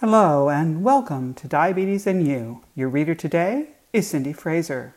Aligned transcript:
Hello 0.00 0.48
and 0.48 0.82
welcome 0.82 1.34
to 1.34 1.46
Diabetes 1.46 2.06
and 2.06 2.26
You. 2.26 2.62
Your 2.74 2.88
reader 2.88 3.14
today 3.14 3.72
is 3.92 4.08
Cindy 4.08 4.32
Fraser. 4.32 4.94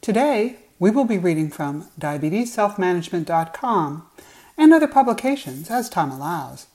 Today 0.00 0.58
we 0.78 0.92
will 0.92 1.04
be 1.04 1.18
reading 1.18 1.50
from 1.50 1.88
diabetesselfmanagement.com 1.98 4.06
and 4.56 4.72
other 4.72 4.86
publications 4.86 5.68
as 5.68 5.88
time 5.88 6.12
allows. 6.12 6.68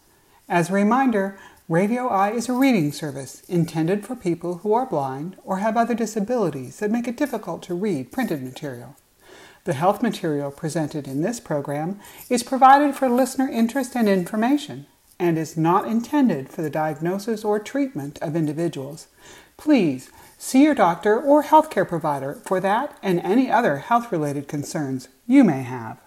As 0.50 0.70
a 0.70 0.74
reminder, 0.74 1.40
Radio 1.70 2.10
Eye 2.10 2.32
is 2.32 2.50
a 2.50 2.54
reading 2.54 2.92
service 2.92 3.42
intended 3.48 4.06
for 4.06 4.18
people 4.18 4.58
who 4.58 4.74
are 4.74 4.86
blind 4.86 5.38
or 5.46 5.60
have 5.60 5.78
other 5.78 5.96
disabilities 5.96 6.80
that 6.80 6.92
make 6.92 7.08
it 7.08 7.16
difficult 7.16 7.64
to 7.64 7.74
read 7.74 8.12
printed 8.12 8.44
material. 8.44 8.98
The 9.64 9.76
health 9.76 10.04
material 10.04 10.52
presented 10.52 11.08
in 11.08 11.22
this 11.22 11.40
program 11.40 12.02
is 12.30 12.44
provided 12.44 12.96
for 12.96 13.08
listener 13.08 13.48
interest 13.48 13.96
and 13.96 14.10
information 14.10 14.88
and 15.20 15.38
is 15.38 15.58
not 15.58 15.88
intended 15.88 16.50
for 16.50 16.62
the 16.62 16.70
diagnosis 16.70 17.44
or 17.44 17.60
treatment 17.60 18.20
of 18.22 18.36
individuals. 18.36 19.08
Please 19.58 20.10
see 20.38 20.64
your 20.64 20.76
doctor 20.76 21.20
or 21.20 21.44
healthcare 21.44 21.88
provider 21.88 22.36
for 22.46 22.60
that 22.60 22.98
and 23.02 23.20
any 23.22 23.50
other 23.50 23.78
health 23.78 24.12
related 24.12 24.48
concerns 24.48 25.08
you 25.26 25.44
may 25.44 25.64
have. 25.64 26.00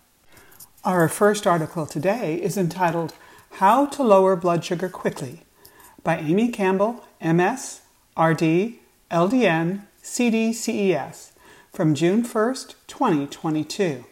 Our 0.85 1.09
first 1.09 1.47
article 1.47 1.87
today 1.87 2.37
is 2.37 2.57
entitled 2.57 3.15
How 3.53 3.87
to 3.87 4.03
Lower 4.03 4.37
Blood 4.37 4.65
Sugar 4.65 4.89
Quickly 4.89 5.43
by 6.05 6.19
Amy 6.19 6.49
Campbell, 6.49 7.05
MS, 7.21 7.81
RD, 8.17 8.75
LDN, 9.11 9.83
CD, 10.03 10.53
CES 10.53 11.33
from 11.73 11.95
June 11.95 12.23
1st, 12.23 12.75
2022. 12.87 14.05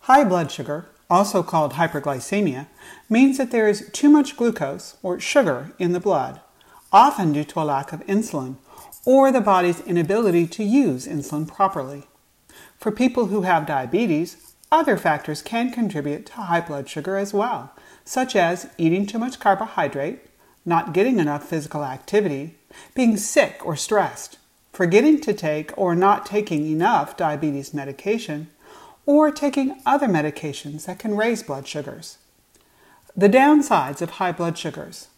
High 0.00 0.24
blood 0.24 0.50
sugar, 0.50 0.86
also 1.14 1.44
called 1.44 1.74
hyperglycemia, 1.74 2.66
means 3.08 3.38
that 3.38 3.52
there 3.52 3.68
is 3.68 3.88
too 3.92 4.10
much 4.10 4.36
glucose 4.36 4.96
or 5.00 5.20
sugar 5.20 5.72
in 5.78 5.92
the 5.92 6.00
blood, 6.00 6.40
often 6.92 7.32
due 7.32 7.44
to 7.44 7.60
a 7.60 7.62
lack 7.62 7.92
of 7.92 8.04
insulin 8.06 8.56
or 9.06 9.30
the 9.30 9.40
body's 9.40 9.80
inability 9.82 10.46
to 10.46 10.64
use 10.64 11.06
insulin 11.06 11.46
properly. 11.46 12.04
For 12.78 12.90
people 12.90 13.26
who 13.26 13.42
have 13.42 13.66
diabetes, 13.66 14.54
other 14.72 14.96
factors 14.96 15.40
can 15.40 15.70
contribute 15.70 16.26
to 16.26 16.32
high 16.32 16.60
blood 16.60 16.88
sugar 16.88 17.16
as 17.16 17.32
well, 17.32 17.72
such 18.04 18.34
as 18.34 18.68
eating 18.76 19.06
too 19.06 19.18
much 19.18 19.38
carbohydrate, 19.38 20.18
not 20.64 20.92
getting 20.92 21.20
enough 21.20 21.48
physical 21.48 21.84
activity, 21.84 22.56
being 22.94 23.16
sick 23.16 23.60
or 23.64 23.76
stressed, 23.76 24.38
forgetting 24.72 25.20
to 25.20 25.32
take 25.32 25.76
or 25.78 25.94
not 25.94 26.26
taking 26.26 26.66
enough 26.66 27.16
diabetes 27.16 27.72
medication, 27.72 28.48
or 29.06 29.30
taking 29.30 29.80
other 29.84 30.06
medications 30.08 30.86
that 30.86 30.98
can 30.98 31.16
raise 31.16 31.42
blood 31.42 31.66
sugars. 31.66 32.18
The 33.16 33.28
downsides 33.28 34.02
of 34.02 34.10
high 34.10 34.32
blood 34.32 34.58
sugars. 34.58 35.08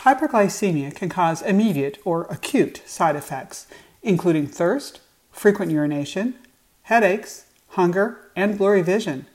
Hyperglycemia 0.00 0.94
can 0.94 1.08
cause 1.08 1.40
immediate 1.42 1.98
or 2.04 2.24
acute 2.24 2.82
side 2.84 3.16
effects, 3.16 3.66
including 4.02 4.46
thirst, 4.46 5.00
frequent 5.30 5.70
urination, 5.70 6.34
headaches, 6.82 7.46
hunger, 7.68 8.30
and 8.36 8.58
blurry 8.58 8.82
vision. 8.82 9.26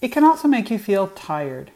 It 0.00 0.08
can 0.08 0.24
also 0.24 0.48
make 0.48 0.70
you 0.70 0.78
feel 0.78 1.08
tired. 1.08 1.70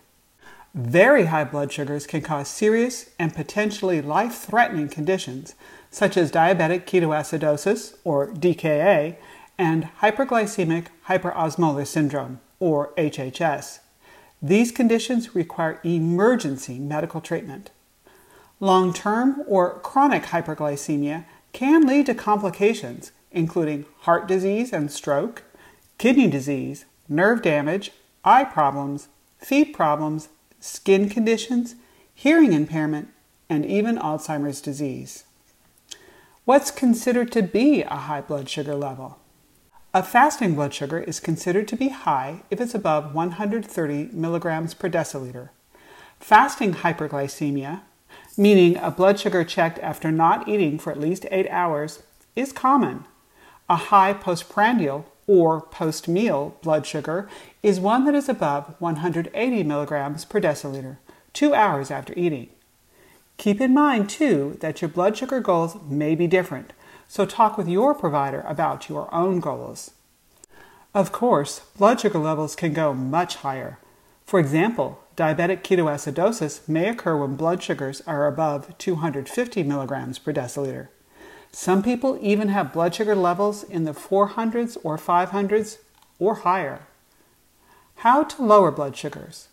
Very 0.74 1.26
high 1.26 1.44
blood 1.44 1.72
sugars 1.72 2.06
can 2.06 2.20
cause 2.20 2.48
serious 2.48 3.10
and 3.18 3.34
potentially 3.34 4.02
life 4.02 4.34
threatening 4.34 4.88
conditions 4.88 5.54
such 5.90 6.16
as 6.18 6.30
diabetic 6.30 6.84
ketoacidosis, 6.84 7.96
or 8.04 8.28
DKA, 8.28 9.16
and 9.58 9.88
hyperglycemic 10.00 10.86
hyperosmolar 11.08 11.86
syndrome, 11.86 12.40
or 12.58 12.92
HHS. 12.96 13.80
These 14.42 14.72
conditions 14.72 15.34
require 15.34 15.80
emergency 15.82 16.78
medical 16.78 17.20
treatment. 17.20 17.70
Long 18.60 18.92
term 18.92 19.42
or 19.46 19.78
chronic 19.80 20.24
hyperglycemia 20.24 21.24
can 21.52 21.86
lead 21.86 22.06
to 22.06 22.14
complications, 22.14 23.12
including 23.30 23.86
heart 24.00 24.26
disease 24.26 24.72
and 24.72 24.90
stroke, 24.90 25.42
kidney 25.98 26.28
disease, 26.28 26.84
nerve 27.08 27.42
damage, 27.42 27.92
eye 28.24 28.44
problems, 28.44 29.08
feet 29.38 29.74
problems, 29.74 30.28
skin 30.60 31.08
conditions, 31.08 31.74
hearing 32.14 32.52
impairment, 32.52 33.08
and 33.48 33.64
even 33.64 33.96
Alzheimer's 33.96 34.60
disease. 34.60 35.24
What's 36.44 36.70
considered 36.70 37.32
to 37.32 37.42
be 37.42 37.82
a 37.82 37.96
high 37.96 38.20
blood 38.20 38.48
sugar 38.48 38.74
level? 38.74 39.18
A 39.96 40.02
fasting 40.02 40.54
blood 40.54 40.74
sugar 40.74 40.98
is 40.98 41.20
considered 41.20 41.66
to 41.68 41.74
be 41.74 41.88
high 41.88 42.42
if 42.50 42.60
it's 42.60 42.74
above 42.74 43.14
130 43.14 44.10
milligrams 44.12 44.74
per 44.74 44.90
deciliter. 44.90 45.48
Fasting 46.20 46.74
hyperglycemia, 46.74 47.80
meaning 48.36 48.76
a 48.76 48.90
blood 48.90 49.18
sugar 49.18 49.42
checked 49.42 49.78
after 49.78 50.12
not 50.12 50.46
eating 50.46 50.78
for 50.78 50.90
at 50.90 51.00
least 51.00 51.24
8 51.30 51.48
hours, 51.48 52.02
is 52.34 52.52
common. 52.52 53.06
A 53.70 53.76
high 53.76 54.12
postprandial 54.12 55.10
or 55.26 55.62
post 55.62 56.08
meal 56.08 56.58
blood 56.60 56.84
sugar 56.84 57.26
is 57.62 57.80
one 57.80 58.04
that 58.04 58.14
is 58.14 58.28
above 58.28 58.74
180 58.78 59.62
milligrams 59.62 60.26
per 60.26 60.42
deciliter, 60.42 60.98
two 61.32 61.54
hours 61.54 61.90
after 61.90 62.12
eating. 62.18 62.50
Keep 63.38 63.62
in 63.62 63.72
mind, 63.72 64.10
too, 64.10 64.58
that 64.60 64.82
your 64.82 64.90
blood 64.90 65.16
sugar 65.16 65.40
goals 65.40 65.78
may 65.88 66.14
be 66.14 66.26
different 66.26 66.74
so 67.08 67.24
talk 67.24 67.56
with 67.56 67.68
your 67.68 67.94
provider 67.94 68.40
about 68.46 68.88
your 68.88 69.12
own 69.14 69.40
goals. 69.40 69.92
Of 70.94 71.12
course, 71.12 71.60
blood 71.76 72.00
sugar 72.00 72.18
levels 72.18 72.56
can 72.56 72.72
go 72.72 72.94
much 72.94 73.36
higher. 73.36 73.78
For 74.24 74.40
example, 74.40 75.00
diabetic 75.16 75.62
ketoacidosis 75.62 76.68
may 76.68 76.88
occur 76.88 77.16
when 77.16 77.36
blood 77.36 77.62
sugars 77.62 78.02
are 78.06 78.26
above 78.26 78.76
250 78.78 79.62
milligrams 79.62 80.18
per 80.18 80.32
deciliter. 80.32 80.88
Some 81.52 81.82
people 81.82 82.18
even 82.20 82.48
have 82.48 82.72
blood 82.72 82.94
sugar 82.94 83.14
levels 83.14 83.62
in 83.62 83.84
the 83.84 83.92
400s 83.92 84.76
or 84.82 84.98
500s 84.98 85.78
or 86.18 86.34
higher. 86.36 86.80
How 87.96 88.24
to 88.24 88.42
lower 88.42 88.70
blood 88.70 88.96
sugars? 88.96 89.48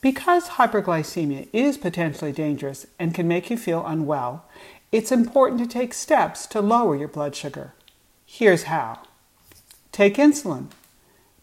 Because 0.00 0.48
hyperglycemia 0.48 1.48
is 1.52 1.78
potentially 1.78 2.32
dangerous 2.32 2.86
and 2.98 3.14
can 3.14 3.28
make 3.28 3.50
you 3.50 3.56
feel 3.56 3.86
unwell, 3.86 4.44
it's 4.92 5.10
important 5.10 5.58
to 5.60 5.66
take 5.66 5.94
steps 5.94 6.46
to 6.46 6.60
lower 6.60 6.94
your 6.94 7.08
blood 7.08 7.34
sugar. 7.34 7.72
Here's 8.26 8.64
how 8.64 9.00
take 9.90 10.16
insulin. 10.16 10.68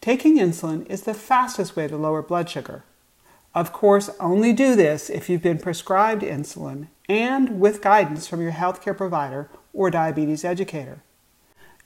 Taking 0.01 0.37
insulin 0.37 0.87
is 0.87 1.01
the 1.01 1.13
fastest 1.13 1.75
way 1.75 1.87
to 1.87 1.97
lower 1.97 2.21
blood 2.21 2.49
sugar. 2.49 2.83
Of 3.53 3.73
course, 3.73 4.09
only 4.19 4.53
do 4.53 4.75
this 4.75 5.09
if 5.09 5.29
you've 5.29 5.41
been 5.41 5.57
prescribed 5.57 6.21
insulin 6.21 6.87
and 7.09 7.59
with 7.59 7.81
guidance 7.81 8.27
from 8.27 8.41
your 8.41 8.51
healthcare 8.51 8.95
provider 8.95 9.49
or 9.73 9.89
diabetes 9.89 10.45
educator. 10.45 11.01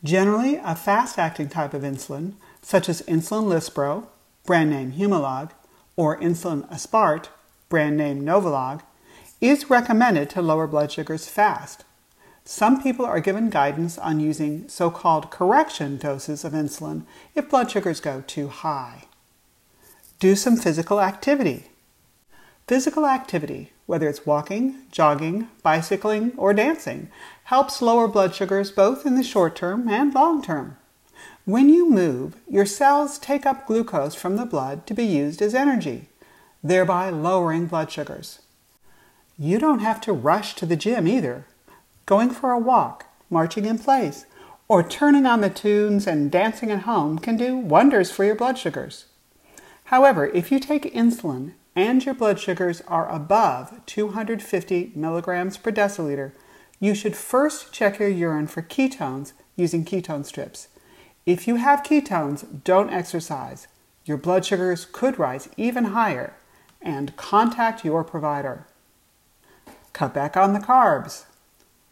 Generally, 0.03 0.59
a 0.63 0.75
fast 0.75 1.18
acting 1.18 1.47
type 1.47 1.74
of 1.74 1.81
insulin, 1.84 2.34
such 2.62 2.90
as 2.90 3.01
insulin 3.03 3.45
Lispro, 3.45 4.07
brand 4.45 4.69
name 4.69 4.91
Humalog, 4.91 5.51
or 5.95 6.19
insulin 6.19 6.69
Aspart, 6.69 7.30
brand 7.69 7.95
name 7.95 8.24
Novolog, 8.24 8.81
is 9.43 9.69
recommended 9.69 10.29
to 10.29 10.41
lower 10.41 10.67
blood 10.67 10.89
sugars 10.89 11.27
fast. 11.27 11.83
Some 12.45 12.81
people 12.81 13.05
are 13.05 13.19
given 13.19 13.49
guidance 13.49 13.97
on 13.97 14.21
using 14.21 14.69
so 14.69 14.89
called 14.89 15.31
correction 15.31 15.97
doses 15.97 16.45
of 16.45 16.53
insulin 16.53 17.03
if 17.35 17.49
blood 17.49 17.69
sugars 17.69 17.99
go 17.99 18.23
too 18.25 18.47
high. 18.47 19.03
Do 20.19 20.37
some 20.37 20.55
physical 20.55 21.01
activity. 21.01 21.65
Physical 22.67 23.05
activity, 23.05 23.73
whether 23.85 24.07
it's 24.07 24.25
walking, 24.25 24.77
jogging, 24.91 25.49
bicycling, 25.61 26.31
or 26.37 26.53
dancing, 26.53 27.09
helps 27.45 27.81
lower 27.81 28.07
blood 28.07 28.33
sugars 28.33 28.71
both 28.71 29.05
in 29.05 29.15
the 29.15 29.23
short 29.23 29.57
term 29.57 29.89
and 29.89 30.13
long 30.13 30.41
term. 30.41 30.77
When 31.43 31.67
you 31.67 31.89
move, 31.89 32.37
your 32.49 32.65
cells 32.65 33.19
take 33.19 33.45
up 33.45 33.67
glucose 33.67 34.15
from 34.15 34.37
the 34.37 34.45
blood 34.45 34.87
to 34.87 34.93
be 34.93 35.03
used 35.03 35.41
as 35.41 35.53
energy, 35.53 36.07
thereby 36.63 37.09
lowering 37.09 37.65
blood 37.65 37.91
sugars. 37.91 38.39
You 39.43 39.59
don't 39.59 39.79
have 39.79 39.99
to 40.01 40.13
rush 40.13 40.55
to 40.55 40.65
the 40.65 40.77
gym 40.77 41.05
either. 41.05 41.45
Going 42.06 42.29
for 42.29 42.53
a 42.53 42.57
walk, 42.57 43.07
marching 43.29 43.65
in 43.65 43.77
place, 43.77 44.25
or 44.69 44.88
turning 44.88 45.25
on 45.25 45.41
the 45.41 45.50
tunes 45.50 46.07
and 46.07 46.31
dancing 46.31 46.71
at 46.71 46.83
home 46.83 47.19
can 47.19 47.35
do 47.35 47.57
wonders 47.57 48.09
for 48.09 48.23
your 48.23 48.35
blood 48.35 48.57
sugars. 48.57 49.07
However, 49.91 50.27
if 50.27 50.50
you 50.50 50.62
take 50.62 50.94
insulin 50.94 51.56
and 51.75 52.06
your 52.06 52.15
blood 52.15 52.39
sugars 52.39 52.79
are 52.88 53.09
above 53.09 53.85
250 53.85 54.94
milligrams 54.95 55.57
per 55.57 55.73
deciliter, 55.73 56.31
you 56.79 56.95
should 56.95 57.18
first 57.18 57.73
check 57.73 58.00
your 58.00 58.07
urine 58.07 58.47
for 58.47 58.62
ketones 58.62 59.33
using 59.57 59.83
ketone 59.83 60.25
strips. 60.25 60.69
If 61.25 61.50
you 61.50 61.57
have 61.57 61.83
ketones, 61.83 62.63
don't 62.63 62.94
exercise. 62.94 63.68
Your 64.06 64.15
blood 64.15 64.45
sugars 64.45 64.85
could 64.85 65.19
rise 65.19 65.50
even 65.57 65.83
higher, 65.83 66.33
and 66.81 67.18
contact 67.18 67.83
your 67.83 68.06
provider. 68.06 68.68
Cut 69.94 70.13
back 70.13 70.36
on 70.36 70.54
the 70.54 70.60
carbs. 70.60 71.25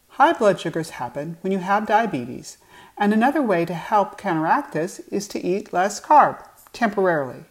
High 0.09 0.33
blood 0.33 0.59
sugars 0.59 0.91
happen 0.91 1.37
when 1.41 1.53
you 1.53 1.59
have 1.59 1.85
diabetes, 1.85 2.57
and 2.97 3.13
another 3.13 3.41
way 3.41 3.63
to 3.65 3.73
help 3.73 4.17
counteract 4.17 4.73
this 4.73 4.99
is 5.11 5.27
to 5.29 5.39
eat 5.39 5.71
less 5.71 6.01
carb 6.01 6.43
temporarily. 6.73 7.45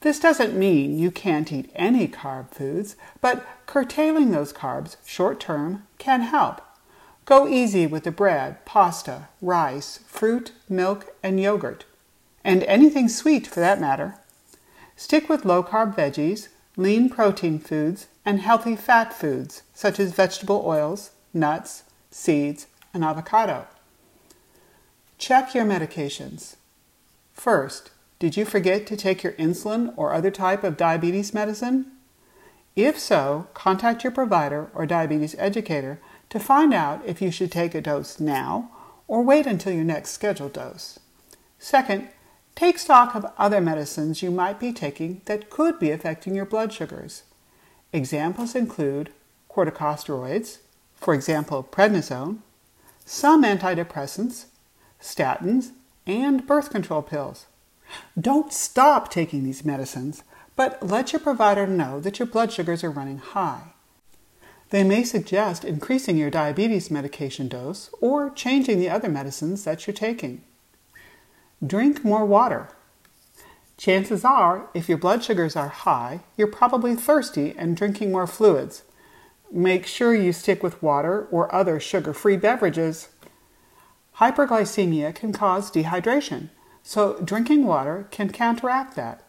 This 0.00 0.20
doesn't 0.20 0.56
mean 0.56 0.98
you 0.98 1.10
can't 1.10 1.52
eat 1.52 1.70
any 1.74 2.06
carb 2.06 2.52
foods, 2.52 2.94
but 3.20 3.44
curtailing 3.66 4.30
those 4.30 4.52
carbs 4.52 4.96
short 5.04 5.40
term 5.40 5.86
can 5.98 6.22
help. 6.22 6.60
Go 7.24 7.48
easy 7.48 7.86
with 7.86 8.04
the 8.04 8.10
bread, 8.10 8.64
pasta, 8.66 9.28
rice, 9.40 9.98
fruit, 10.06 10.52
milk, 10.68 11.16
and 11.22 11.40
yogurt, 11.40 11.84
and 12.44 12.62
anything 12.64 13.08
sweet 13.08 13.46
for 13.46 13.60
that 13.60 13.80
matter. 13.80 14.16
Stick 14.94 15.28
with 15.28 15.44
low 15.44 15.62
carb 15.62 15.96
veggies, 15.96 16.48
lean 16.76 17.08
protein 17.08 17.58
foods, 17.58 18.08
and 18.24 18.40
healthy 18.40 18.76
fat 18.76 19.12
foods 19.12 19.62
such 19.72 20.00
as 20.00 20.12
vegetable 20.12 20.62
oils, 20.64 21.10
nuts, 21.32 21.84
seeds, 22.10 22.66
and 22.92 23.04
avocado. 23.04 23.66
Check 25.18 25.54
your 25.54 25.64
medications. 25.64 26.56
First, 27.32 27.90
did 28.18 28.36
you 28.36 28.44
forget 28.44 28.86
to 28.86 28.96
take 28.96 29.22
your 29.22 29.32
insulin 29.34 29.92
or 29.96 30.12
other 30.12 30.30
type 30.30 30.64
of 30.64 30.76
diabetes 30.76 31.34
medicine? 31.34 31.92
If 32.76 32.98
so, 32.98 33.48
contact 33.54 34.02
your 34.02 34.10
provider 34.12 34.70
or 34.74 34.86
diabetes 34.86 35.36
educator 35.38 36.00
to 36.30 36.40
find 36.40 36.74
out 36.74 37.02
if 37.06 37.22
you 37.22 37.30
should 37.30 37.52
take 37.52 37.74
a 37.74 37.80
dose 37.80 38.18
now 38.18 38.70
or 39.06 39.22
wait 39.22 39.46
until 39.46 39.72
your 39.72 39.84
next 39.84 40.10
scheduled 40.10 40.54
dose. 40.54 40.98
Second, 41.58 42.08
take 42.54 42.78
stock 42.78 43.14
of 43.14 43.26
other 43.36 43.60
medicines 43.60 44.22
you 44.22 44.30
might 44.30 44.60
be 44.60 44.72
taking 44.72 45.20
that 45.24 45.50
could 45.50 45.78
be 45.78 45.90
affecting 45.90 46.34
your 46.34 46.44
blood 46.44 46.72
sugars. 46.72 47.24
Examples 47.92 48.54
include 48.54 49.10
corticosteroids, 49.50 50.58
for 50.94 51.14
example, 51.14 51.66
prednisone, 51.70 52.38
some 53.04 53.44
antidepressants, 53.44 54.46
statins, 55.00 55.72
and 56.06 56.46
birth 56.46 56.70
control 56.70 57.02
pills. 57.02 57.46
Don't 58.18 58.52
stop 58.52 59.10
taking 59.10 59.44
these 59.44 59.64
medicines, 59.64 60.22
but 60.56 60.82
let 60.82 61.12
your 61.12 61.20
provider 61.20 61.66
know 61.66 62.00
that 62.00 62.18
your 62.18 62.26
blood 62.26 62.52
sugars 62.52 62.82
are 62.82 62.90
running 62.90 63.18
high. 63.18 63.74
They 64.70 64.82
may 64.82 65.04
suggest 65.04 65.64
increasing 65.64 66.16
your 66.16 66.30
diabetes 66.30 66.90
medication 66.90 67.48
dose 67.48 67.90
or 68.00 68.30
changing 68.30 68.80
the 68.80 68.90
other 68.90 69.08
medicines 69.08 69.64
that 69.64 69.86
you're 69.86 69.94
taking. 69.94 70.42
Drink 71.64 72.04
more 72.04 72.24
water. 72.24 72.68
Chances 73.76 74.24
are, 74.24 74.68
if 74.74 74.88
your 74.88 74.98
blood 74.98 75.22
sugars 75.22 75.56
are 75.56 75.68
high, 75.68 76.20
you're 76.36 76.48
probably 76.48 76.94
thirsty 76.94 77.54
and 77.56 77.76
drinking 77.76 78.12
more 78.12 78.26
fluids. 78.26 78.82
Make 79.50 79.86
sure 79.86 80.14
you 80.14 80.32
stick 80.32 80.62
with 80.62 80.82
water 80.82 81.26
or 81.30 81.54
other 81.54 81.78
sugar 81.78 82.12
free 82.12 82.36
beverages. 82.36 83.08
Hyperglycemia 84.18 85.14
can 85.14 85.32
cause 85.32 85.70
dehydration, 85.70 86.50
so 86.82 87.20
drinking 87.20 87.64
water 87.64 88.08
can 88.10 88.30
counteract 88.30 88.96
that. 88.96 89.24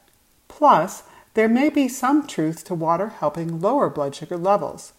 Plus, 0.47 1.03
there 1.35 1.49
may 1.49 1.69
be 1.69 1.87
some 1.87 2.27
truth 2.27 2.63
to 2.65 2.75
water 2.75 3.09
helping 3.09 3.61
lower 3.61 3.89
blood 3.89 4.15
sugar 4.15 4.37
levels. 4.37 4.93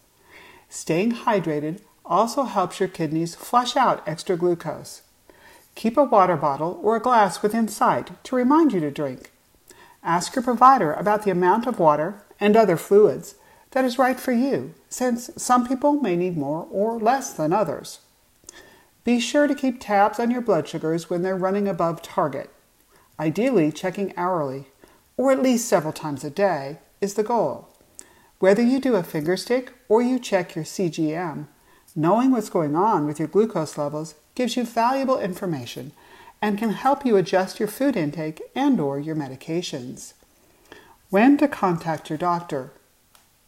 Staying 0.69 1.11
hydrated 1.11 1.81
also 2.05 2.43
helps 2.43 2.79
your 2.79 2.89
kidneys 2.89 3.35
flush 3.35 3.75
out 3.75 4.07
extra 4.07 4.37
glucose. 4.37 5.01
Keep 5.77 5.95
a 5.95 6.03
water 6.03 6.35
bottle 6.35 6.79
or 6.81 6.95
a 6.95 6.99
glass 6.99 7.43
within 7.43 7.67
sight 7.67 8.09
to 8.23 8.35
remind 8.35 8.73
you 8.73 8.79
to 8.79 8.89
drink. 8.89 9.31
Ask 10.01 10.35
your 10.35 10.41
provider 10.41 10.91
about 10.91 11.21
the 11.21 11.29
amount 11.29 11.67
of 11.67 11.77
water 11.77 12.23
and 12.39 12.57
other 12.57 12.77
fluids 12.77 13.35
that 13.71 13.85
is 13.85 13.99
right 13.99 14.19
for 14.19 14.31
you, 14.31 14.73
since 14.89 15.29
some 15.37 15.67
people 15.67 15.93
may 15.93 16.15
need 16.15 16.35
more 16.35 16.67
or 16.71 16.97
less 16.97 17.31
than 17.31 17.53
others. 17.53 17.99
Be 19.03 19.19
sure 19.19 19.45
to 19.45 19.53
keep 19.53 19.79
tabs 19.79 20.19
on 20.19 20.31
your 20.31 20.41
blood 20.41 20.67
sugars 20.67 21.11
when 21.11 21.21
they're 21.21 21.37
running 21.37 21.67
above 21.67 22.01
target. 22.01 22.49
Ideally, 23.19 23.71
checking 23.71 24.17
hourly, 24.17 24.69
or 25.15 25.31
at 25.31 25.43
least 25.43 25.69
several 25.69 25.93
times 25.93 26.23
a 26.23 26.31
day, 26.31 26.79
is 27.01 27.13
the 27.13 27.21
goal. 27.21 27.69
Whether 28.39 28.63
you 28.63 28.79
do 28.79 28.95
a 28.95 29.03
finger 29.03 29.37
stick 29.37 29.73
or 29.87 30.01
you 30.01 30.17
check 30.17 30.55
your 30.55 30.65
CGM, 30.65 31.45
knowing 31.95 32.31
what's 32.31 32.49
going 32.49 32.75
on 32.75 33.05
with 33.05 33.19
your 33.19 33.27
glucose 33.27 33.77
levels 33.77 34.15
gives 34.37 34.55
you 34.55 34.63
valuable 34.63 35.19
information 35.19 35.91
and 36.43 36.59
can 36.59 36.69
help 36.69 37.03
you 37.03 37.17
adjust 37.17 37.59
your 37.59 37.67
food 37.67 37.97
intake 37.97 38.39
and 38.53 38.79
or 38.79 38.99
your 38.99 39.15
medications. 39.15 40.13
When 41.09 41.37
to 41.39 41.47
contact 41.47 42.11
your 42.11 42.19
doctor. 42.19 42.71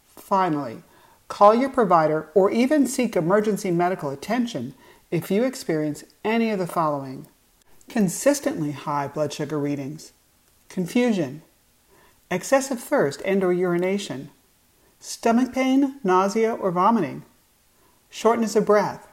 Finally, 0.08 0.82
call 1.28 1.54
your 1.54 1.70
provider 1.70 2.30
or 2.34 2.50
even 2.50 2.88
seek 2.88 3.16
emergency 3.16 3.70
medical 3.70 4.10
attention 4.10 4.74
if 5.12 5.30
you 5.30 5.44
experience 5.44 6.04
any 6.26 6.50
of 6.50 6.58
the 6.58 6.66
following. 6.66 7.28
Consistently 7.88 8.72
high 8.72 9.08
blood 9.08 9.32
sugar 9.32 9.60
readings, 9.60 10.12
confusion, 10.70 11.44
excessive 12.32 12.80
thirst 12.80 13.22
and 13.26 13.44
or 13.44 13.54
urination, 13.54 14.32
stomach 15.00 15.54
pain, 15.54 16.00
nausea 16.04 16.52
or 16.52 16.72
vomiting, 16.72 17.24
shortness 18.10 18.56
of 18.56 18.66
breath, 18.66 19.09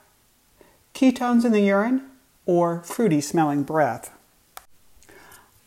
ketones 0.96 1.44
in 1.44 1.52
the 1.52 1.60
urine, 1.60 2.00
or 2.46 2.82
fruity 2.82 3.20
smelling 3.20 3.62
breath. 3.62 4.16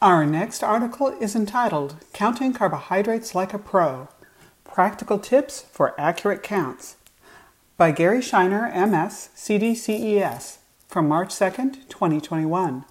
Our 0.02 0.26
next 0.26 0.64
article 0.64 1.10
is 1.22 1.36
entitled 1.36 1.98
Counting 2.14 2.52
Carbohydrates 2.52 3.36
Like 3.36 3.54
a 3.54 3.60
Pro 3.60 4.08
Practical 4.64 5.20
Tips 5.20 5.62
for 5.62 5.94
Accurate 6.02 6.42
Counts 6.42 6.96
by 7.78 7.92
Gary 7.92 8.22
Scheiner, 8.22 8.74
MS, 8.74 9.30
CDCES, 9.36 10.58
from 10.88 11.08
March 11.08 11.30
2nd, 11.30 11.88
2021. 11.90 12.86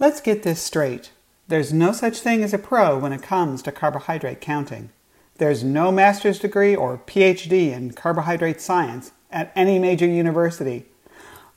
Let's 0.00 0.20
get 0.20 0.42
this 0.42 0.60
straight. 0.60 1.12
There's 1.46 1.72
no 1.72 1.92
such 1.92 2.18
thing 2.18 2.42
as 2.42 2.52
a 2.52 2.58
pro 2.58 2.98
when 2.98 3.12
it 3.12 3.22
comes 3.22 3.62
to 3.62 3.70
carbohydrate 3.70 4.40
counting. 4.40 4.90
There's 5.36 5.62
no 5.62 5.92
master's 5.92 6.40
degree 6.40 6.74
or 6.74 6.98
PhD 6.98 7.70
in 7.70 7.92
carbohydrate 7.92 8.60
science 8.60 9.12
at 9.30 9.52
any 9.54 9.78
major 9.78 10.06
university, 10.06 10.86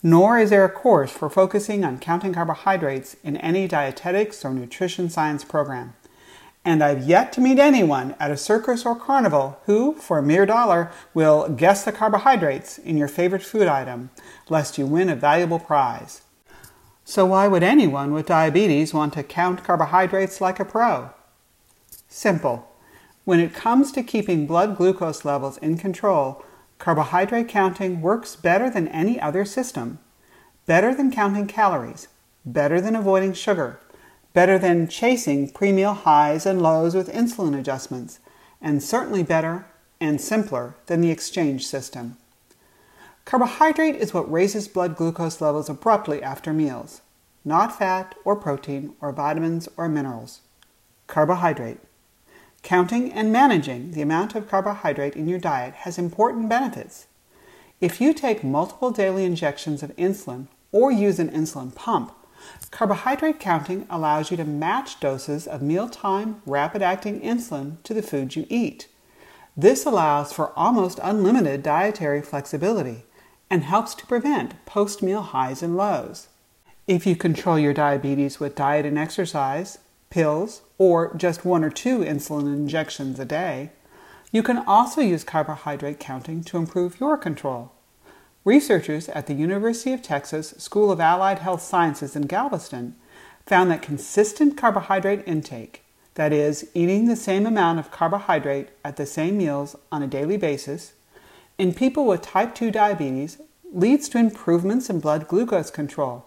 nor 0.03 0.39
is 0.39 0.49
there 0.49 0.65
a 0.65 0.69
course 0.69 1.11
for 1.11 1.29
focusing 1.29 1.83
on 1.83 1.99
counting 1.99 2.33
carbohydrates 2.33 3.15
in 3.23 3.37
any 3.37 3.67
dietetics 3.67 4.43
or 4.43 4.53
nutrition 4.53 5.09
science 5.09 5.43
program 5.43 5.93
and 6.63 6.83
I've 6.83 7.07
yet 7.07 7.33
to 7.33 7.41
meet 7.41 7.57
anyone 7.57 8.15
at 8.19 8.29
a 8.29 8.37
circus 8.37 8.85
or 8.85 8.95
carnival 8.95 9.59
who, 9.65 9.95
for 9.95 10.19
a 10.19 10.23
mere 10.23 10.45
dollar, 10.45 10.91
will 11.13 11.49
guess 11.49 11.83
the 11.83 11.91
carbohydrates 11.91 12.77
in 12.77 12.97
your 12.97 13.07
favorite 13.07 13.43
food 13.43 13.67
item, 13.67 14.11
lest 14.47 14.77
you 14.77 14.85
win 14.85 15.09
a 15.09 15.15
valuable 15.15 15.57
prize. 15.57 16.21
So, 17.03 17.25
why 17.25 17.47
would 17.47 17.63
anyone 17.63 18.13
with 18.13 18.27
diabetes 18.27 18.93
want 18.93 19.13
to 19.13 19.23
count 19.23 19.63
carbohydrates 19.63 20.39
like 20.39 20.59
a 20.59 20.65
pro? 20.65 21.09
Simple. 22.07 22.67
When 23.25 23.39
it 23.39 23.55
comes 23.55 23.91
to 23.93 24.03
keeping 24.03 24.45
blood 24.45 24.77
glucose 24.77 25.25
levels 25.25 25.57
in 25.57 25.77
control, 25.77 26.43
carbohydrate 26.81 27.47
counting 27.47 28.01
works 28.01 28.35
better 28.35 28.67
than 28.67 28.87
any 28.87 29.19
other 29.19 29.45
system. 29.45 29.99
Better 30.65 30.95
than 30.95 31.11
counting 31.11 31.45
calories, 31.45 32.07
better 32.43 32.81
than 32.81 32.95
avoiding 32.95 33.33
sugar, 33.33 33.79
better 34.33 34.57
than 34.57 34.87
chasing 34.87 35.51
pre-meal 35.51 35.93
highs 35.93 36.43
and 36.43 36.59
lows 36.59 36.95
with 36.95 37.13
insulin 37.13 37.57
adjustments, 37.57 38.17
and 38.59 38.81
certainly 38.81 39.21
better 39.21 39.67
and 39.99 40.19
simpler 40.19 40.73
than 40.87 41.01
the 41.01 41.11
exchange 41.11 41.67
system. 41.67 42.17
Carbohydrate 43.25 43.95
is 43.95 44.11
what 44.11 44.31
raises 44.31 44.67
blood 44.67 44.95
glucose 44.95 45.39
levels 45.39 45.69
abruptly 45.69 46.23
after 46.23 46.51
meals, 46.51 47.01
not 47.45 47.77
fat 47.77 48.15
or 48.25 48.35
protein 48.35 48.95
or 48.99 49.11
vitamins 49.11 49.69
or 49.77 49.87
minerals. 49.87 50.41
Carbohydrate. 51.05 51.77
Counting 52.63 53.11
and 53.11 53.31
managing 53.31 53.91
the 53.91 54.01
amount 54.01 54.35
of 54.35 54.49
carbohydrate 54.49 55.15
in 55.15 55.27
your 55.27 55.39
diet 55.39 55.73
has 55.75 55.97
important 55.97 56.49
benefits. 56.49 57.07
If 57.79 57.99
you 57.99 58.13
take 58.13 58.43
multiple 58.43 58.91
daily 58.91 59.25
injections 59.25 59.81
of 59.81 59.95
insulin 59.95 60.47
or 60.71 60.91
use 60.91 61.19
an 61.19 61.29
insulin 61.29 61.73
pump, 61.73 62.13
Carbohydrate 62.71 63.39
counting 63.39 63.85
allows 63.89 64.31
you 64.31 64.37
to 64.37 64.45
match 64.45 64.99
doses 64.99 65.47
of 65.47 65.61
mealtime 65.61 66.41
rapid 66.45 66.81
acting 66.81 67.19
insulin 67.21 67.81
to 67.83 67.93
the 67.93 68.01
food 68.01 68.35
you 68.35 68.45
eat. 68.49 68.87
This 69.55 69.85
allows 69.85 70.31
for 70.31 70.57
almost 70.57 70.99
unlimited 71.03 71.61
dietary 71.61 72.21
flexibility 72.21 73.03
and 73.49 73.63
helps 73.63 73.93
to 73.95 74.07
prevent 74.07 74.65
post 74.65 75.03
meal 75.03 75.21
highs 75.21 75.61
and 75.61 75.75
lows. 75.75 76.29
If 76.87 77.05
you 77.05 77.15
control 77.15 77.59
your 77.59 77.73
diabetes 77.73 78.39
with 78.39 78.55
diet 78.55 78.85
and 78.85 78.97
exercise, 78.97 79.77
pills, 80.11 80.61
or 80.77 81.15
just 81.15 81.43
one 81.43 81.63
or 81.63 81.71
two 81.71 81.99
insulin 81.99 82.53
injections 82.53 83.19
a 83.19 83.25
day, 83.25 83.71
you 84.31 84.43
can 84.43 84.57
also 84.59 85.01
use 85.01 85.23
carbohydrate 85.23 85.99
counting 85.99 86.43
to 86.43 86.57
improve 86.57 86.99
your 86.99 87.17
control. 87.17 87.71
Researchers 88.45 89.09
at 89.09 89.27
the 89.27 89.33
University 89.33 89.93
of 89.93 90.01
Texas 90.01 90.53
School 90.57 90.91
of 90.91 90.99
Allied 90.99 91.39
Health 91.39 91.61
Sciences 91.61 92.15
in 92.15 92.23
Galveston 92.23 92.95
found 93.45 93.71
that 93.71 93.81
consistent 93.81 94.57
carbohydrate 94.57 95.23
intake, 95.27 95.83
that 96.15 96.31
is, 96.31 96.69
eating 96.73 97.05
the 97.05 97.15
same 97.15 97.45
amount 97.45 97.79
of 97.79 97.91
carbohydrate 97.91 98.69
at 98.83 98.97
the 98.97 99.05
same 99.05 99.37
meals 99.37 99.75
on 99.91 100.01
a 100.01 100.07
daily 100.07 100.37
basis, 100.37 100.93
in 101.57 101.73
people 101.73 102.05
with 102.05 102.21
type 102.21 102.55
2 102.55 102.71
diabetes 102.71 103.37
leads 103.71 104.09
to 104.09 104.17
improvements 104.17 104.89
in 104.89 104.99
blood 104.99 105.27
glucose 105.27 105.69
control, 105.69 106.25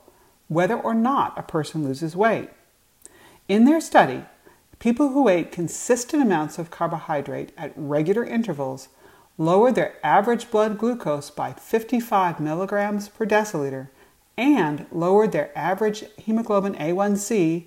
whether 0.49 0.77
or 0.77 0.95
not 0.95 1.37
a 1.39 1.43
person 1.43 1.85
loses 1.85 2.15
weight. 2.15 2.51
In 3.47 3.67
their 3.67 3.81
study, 3.81 4.25
people 4.79 5.11
who 5.11 5.29
ate 5.29 5.53
consistent 5.53 6.23
amounts 6.23 6.59
of 6.59 6.71
carbohydrate 6.71 7.53
at 7.59 7.75
regular 7.77 8.25
intervals 8.25 8.89
lowered 9.37 9.75
their 9.75 9.95
average 10.03 10.51
blood 10.51 10.79
glucose 10.79 11.29
by 11.29 11.53
55 11.53 12.41
milligrams 12.41 13.11
per 13.11 13.27
deciliter 13.27 13.89
and 14.39 14.87
lowered 14.91 15.33
their 15.33 15.57
average 15.57 16.05
hemoglobin 16.17 16.75
A1C, 16.77 17.67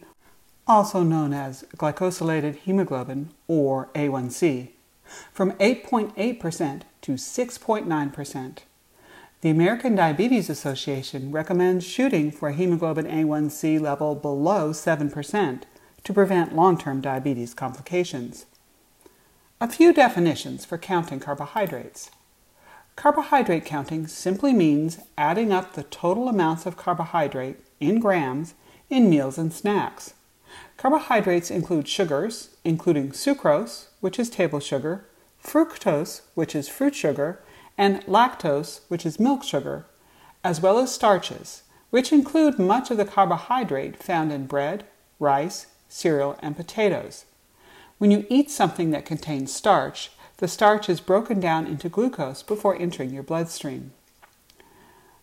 also 0.66 1.04
known 1.04 1.32
as 1.32 1.64
glycosylated 1.78 2.56
hemoglobin 2.56 3.30
or 3.48 3.90
A1C, 3.94 4.70
from 5.32 5.52
8.8% 5.54 6.82
to 7.02 7.12
6.9%. 7.12 8.58
The 9.42 9.52
American 9.52 9.94
Diabetes 9.94 10.50
Association 10.50 11.32
recommends 11.32 11.86
shooting 11.86 12.32
for 12.32 12.50
a 12.50 12.54
hemoglobin 12.54 13.06
A1C 13.06 13.80
level 13.80 14.16
below 14.16 14.72
7% 14.72 15.62
to 16.04 16.14
prevent 16.14 16.56
long 16.56 16.76
term 16.76 17.02
diabetes 17.02 17.54
complications. 17.54 18.48
A 19.62 19.70
few 19.70 19.94
definitions 19.94 20.66
for 20.66 20.80
counting 20.80 21.20
carbohydrates. 21.20 22.10
Carbohydrate 22.96 23.64
counting 23.64 24.08
simply 24.08 24.54
means 24.54 24.98
adding 25.20 25.52
up 25.52 25.74
the 25.74 25.84
total 25.84 26.30
amounts 26.30 26.66
of 26.66 26.76
carbohydrate 26.76 27.58
in 27.80 28.00
grams 28.00 28.56
in 28.90 29.08
meals 29.08 29.38
and 29.38 29.54
snacks. 29.54 30.16
Carbohydrates 30.78 31.52
include 31.52 31.88
sugars, 31.88 32.56
including 32.64 33.12
sucrose, 33.12 33.90
which 34.00 34.18
is 34.18 34.32
table 34.32 34.60
sugar, 34.60 35.06
fructose, 35.44 36.22
which 36.34 36.56
is 36.56 36.68
fruit 36.68 36.96
sugar, 36.96 37.40
and 37.78 38.04
lactose, 38.06 38.82
which 38.88 39.06
is 39.06 39.20
milk 39.20 39.44
sugar, 39.44 39.86
as 40.44 40.62
well 40.62 40.80
as 40.80 40.94
starches, 40.94 41.64
which 41.90 42.12
include 42.12 42.60
much 42.60 42.92
of 42.92 42.98
the 42.98 43.06
carbohydrate 43.06 44.02
found 44.02 44.32
in 44.32 44.46
bread, 44.46 44.86
rice, 45.20 45.68
cereal, 45.88 46.38
and 46.42 46.56
potatoes. 46.56 47.26
When 47.98 48.12
you 48.12 48.26
eat 48.30 48.52
something 48.52 48.92
that 48.92 49.06
contains 49.06 49.54
starch, 49.54 50.12
the 50.38 50.48
starch 50.48 50.90
is 50.90 51.00
broken 51.00 51.40
down 51.40 51.66
into 51.66 51.90
glucose 51.90 52.44
before 52.44 52.80
entering 52.80 53.12
your 53.12 53.24
bloodstream. 53.24 53.92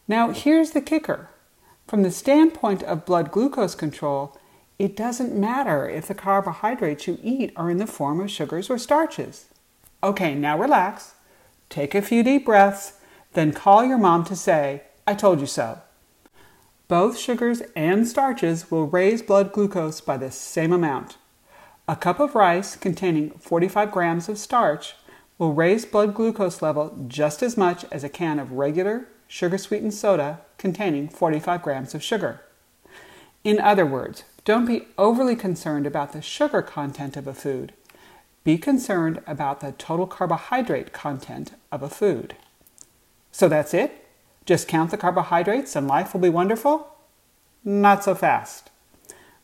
Now, 0.09 0.31
here's 0.31 0.73
the 0.73 0.81
kicker. 0.81 1.29
From 1.87 2.03
the 2.03 2.11
standpoint 2.11 2.83
of 2.83 3.05
blood 3.05 3.31
glucose 3.31 3.75
control, 3.75 4.37
it 4.79 4.97
doesn't 4.97 5.39
matter 5.39 5.89
if 5.89 6.09
the 6.09 6.15
carbohydrates 6.15 7.07
you 7.07 7.19
eat 7.23 7.53
are 7.57 7.71
in 7.71 7.79
the 7.79 7.87
form 7.87 8.21
of 8.21 8.31
sugars 8.31 8.69
or 8.69 8.79
starches. 8.79 9.47
Okay, 10.03 10.35
now 10.35 10.59
relax, 10.59 11.14
take 11.75 11.95
a 11.95 12.03
few 12.03 12.23
deep 12.23 12.47
breaths, 12.47 12.93
then 13.33 13.53
call 13.53 13.85
your 13.85 13.99
mom 13.99 14.25
to 14.25 14.37
say, 14.37 14.85
I 15.09 15.15
told 15.15 15.41
you 15.41 15.47
so. 15.47 15.81
Both 16.87 17.19
sugars 17.19 17.63
and 17.75 18.07
starches 18.07 18.71
will 18.71 18.87
raise 18.87 19.23
blood 19.23 19.53
glucose 19.53 20.01
by 20.01 20.17
the 20.17 20.31
same 20.31 20.73
amount. 20.73 21.17
A 21.89 21.97
cup 21.97 22.21
of 22.21 22.37
rice 22.37 22.77
containing 22.77 23.31
45 23.41 23.91
grams 23.91 24.29
of 24.29 24.39
starch 24.39 24.95
will 25.37 25.53
raise 25.53 25.85
blood 25.85 26.15
glucose 26.15 26.63
level 26.63 26.97
just 27.09 27.43
as 27.43 27.57
much 27.57 27.85
as 27.91 28.05
a 28.05 28.09
can 28.09 28.39
of 28.39 28.53
regular 28.53 29.09
sugar 29.27 29.59
sweetened 29.59 29.95
soda 29.95 30.43
containing 30.59 31.09
45 31.09 31.61
grams 31.61 31.93
of 31.93 32.05
sugar. 32.05 32.41
In 33.43 33.59
other 33.59 33.85
words, 33.85 34.23
don't 34.45 34.65
be 34.67 34.87
overly 34.97 35.35
concerned 35.35 35.89
about 35.89 36.13
the 36.13 36.23
sugar 36.23 36.63
content 36.63 37.17
of 37.17 37.27
a 37.27 37.35
food. 37.35 37.73
Be 38.45 38.59
concerned 38.59 39.23
about 39.27 39.61
the 39.61 39.73
total 39.73 40.07
carbohydrate 40.07 40.93
content 40.93 41.53
of 41.73 41.83
a 41.83 41.89
food. 41.89 42.37
So 43.33 43.49
that's 43.49 43.73
it? 43.73 44.07
Just 44.45 44.69
count 44.69 44.91
the 44.91 44.99
carbohydrates 44.99 45.75
and 45.75 45.89
life 45.89 46.13
will 46.13 46.21
be 46.21 46.29
wonderful? 46.29 46.95
Not 47.65 48.05
so 48.05 48.15
fast. 48.15 48.71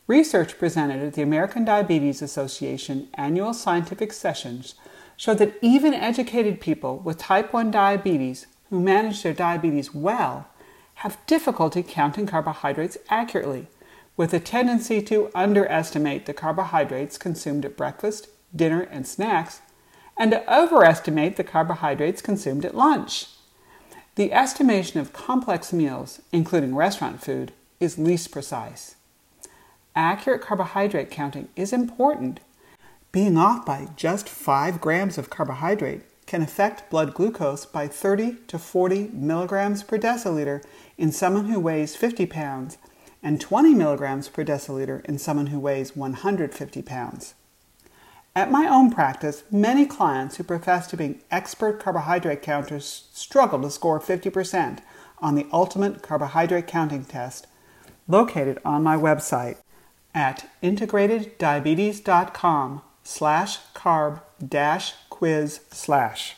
Research 0.07 0.59
presented 0.59 1.03
at 1.03 1.15
the 1.15 1.23
American 1.23 1.65
Diabetes 1.65 2.21
Association 2.21 3.09
annual 3.15 3.55
scientific 3.55 4.13
sessions 4.13 4.75
showed 5.17 5.39
that 5.39 5.55
even 5.63 5.95
educated 5.95 6.61
people 6.61 6.99
with 6.99 7.17
type 7.17 7.55
1 7.55 7.71
diabetes 7.71 8.47
who 8.69 8.81
manage 8.81 9.23
their 9.23 9.33
diabetes 9.33 9.95
well 9.95 10.49
have 10.97 11.25
difficulty 11.27 11.83
counting 11.83 12.27
carbohydrates 12.27 12.99
accurately, 13.09 13.69
with 14.17 14.35
a 14.35 14.41
tendency 14.41 15.01
to 15.01 15.31
underestimate 15.35 16.27
the 16.27 16.35
carbohydrates 16.35 17.17
consumed 17.17 17.65
at 17.65 17.77
breakfast, 17.77 18.29
dinner, 18.55 18.83
and 18.83 19.07
snacks, 19.07 19.61
and 20.17 20.31
to 20.31 20.55
overestimate 20.55 21.37
the 21.37 21.45
carbohydrates 21.45 22.23
consumed 22.23 22.65
at 22.65 22.77
lunch. 22.77 23.27
The 24.17 24.33
estimation 24.33 25.01
of 25.01 25.13
complex 25.13 25.73
meals, 25.73 26.21
including 26.33 26.75
restaurant 26.75 27.23
food, 27.23 27.53
is 27.79 27.99
least 27.99 28.31
precise. 28.31 28.97
Accurate 29.97 30.43
carbohydrate 30.43 31.11
counting 31.11 31.49
is 31.57 31.73
important 31.73 32.41
being 33.13 33.37
off 33.37 33.67
by 33.67 33.89
just 33.97 34.29
5 34.29 34.81
grams 34.81 35.19
of 35.19 35.31
carbohydrate 35.31 36.03
can 36.27 36.43
affect 36.43 36.89
blood 36.91 37.13
glucose 37.13 37.67
by 37.67 37.89
30 37.89 38.37
to 38.47 38.57
40 38.57 39.11
milligrams 39.13 39.83
per 39.83 39.99
deciliter 39.99 40.63
in 40.97 41.11
someone 41.11 41.47
who 41.47 41.59
weighs 41.59 41.97
50 41.97 42.27
pounds 42.27 42.79
and 43.21 43.41
20 43.41 43.75
milligrams 43.75 44.29
per 44.29 44.45
deciliter 44.45 45.05
in 45.07 45.19
someone 45.19 45.49
who 45.49 45.59
weighs 45.59 45.97
150 45.97 46.83
pounds. 46.83 47.35
At 48.35 48.51
my 48.53 48.67
own 48.69 48.91
practice, 48.93 49.43
many 49.51 49.87
clients 49.87 50.37
who 50.37 50.45
profess 50.45 50.87
to 50.89 50.97
be 50.97 51.19
expert 51.33 51.81
carbohydrate 51.81 52.43
counters 52.43 53.09
struggle 53.13 53.61
to 53.63 53.71
score 53.71 53.99
50% 53.99 54.79
on 55.19 55.35
the 55.35 55.49
ultimate 55.53 56.01
carbohydrate 56.01 56.69
counting 56.69 57.05
test 57.05 57.49
located 58.07 58.61
on 58.65 58.85
my 58.85 58.97
website 58.97 59.57
at 60.15 60.49
integrateddiabetes.com 60.63 62.83
slash 63.03 63.59
carb 63.75 64.21
dash 64.47 64.95
quiz 65.09 65.61
slash. 65.71 66.37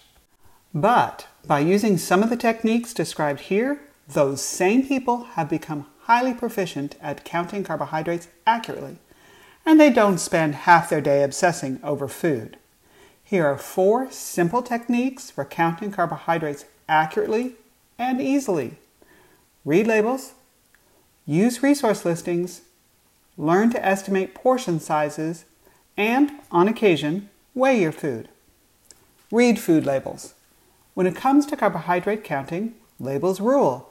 But 0.74 1.26
by 1.46 1.60
using 1.60 1.98
some 1.98 2.22
of 2.22 2.30
the 2.30 2.36
techniques 2.36 2.94
described 2.94 3.40
here, 3.40 3.82
those 4.08 4.40
same 4.40 4.86
people 4.86 5.24
have 5.24 5.50
become 5.50 5.86
highly 6.02 6.34
proficient 6.34 6.94
at 7.00 7.24
counting 7.24 7.64
carbohydrates 7.64 8.28
accurately, 8.46 8.98
and 9.64 9.80
they 9.80 9.90
don't 9.90 10.18
spend 10.18 10.54
half 10.54 10.90
their 10.90 11.00
day 11.00 11.22
obsessing 11.22 11.80
over 11.82 12.08
food. 12.08 12.56
Here 13.22 13.46
are 13.46 13.58
four 13.58 14.10
simple 14.10 14.62
techniques 14.62 15.30
for 15.30 15.44
counting 15.44 15.92
carbohydrates 15.92 16.64
accurately 16.88 17.54
and 17.98 18.20
easily. 18.20 18.76
Read 19.64 19.86
labels, 19.86 20.32
use 21.24 21.62
resource 21.62 22.04
listings, 22.04 22.62
learn 23.36 23.70
to 23.70 23.84
estimate 23.84 24.34
portion 24.34 24.80
sizes, 24.80 25.44
and, 25.96 26.32
on 26.50 26.68
occasion, 26.68 27.30
weigh 27.54 27.80
your 27.80 27.92
food. 27.92 28.28
Read 29.30 29.58
food 29.58 29.86
labels. 29.86 30.34
When 30.94 31.06
it 31.06 31.16
comes 31.16 31.46
to 31.46 31.56
carbohydrate 31.56 32.24
counting, 32.24 32.74
labels 33.00 33.40
rule. 33.40 33.88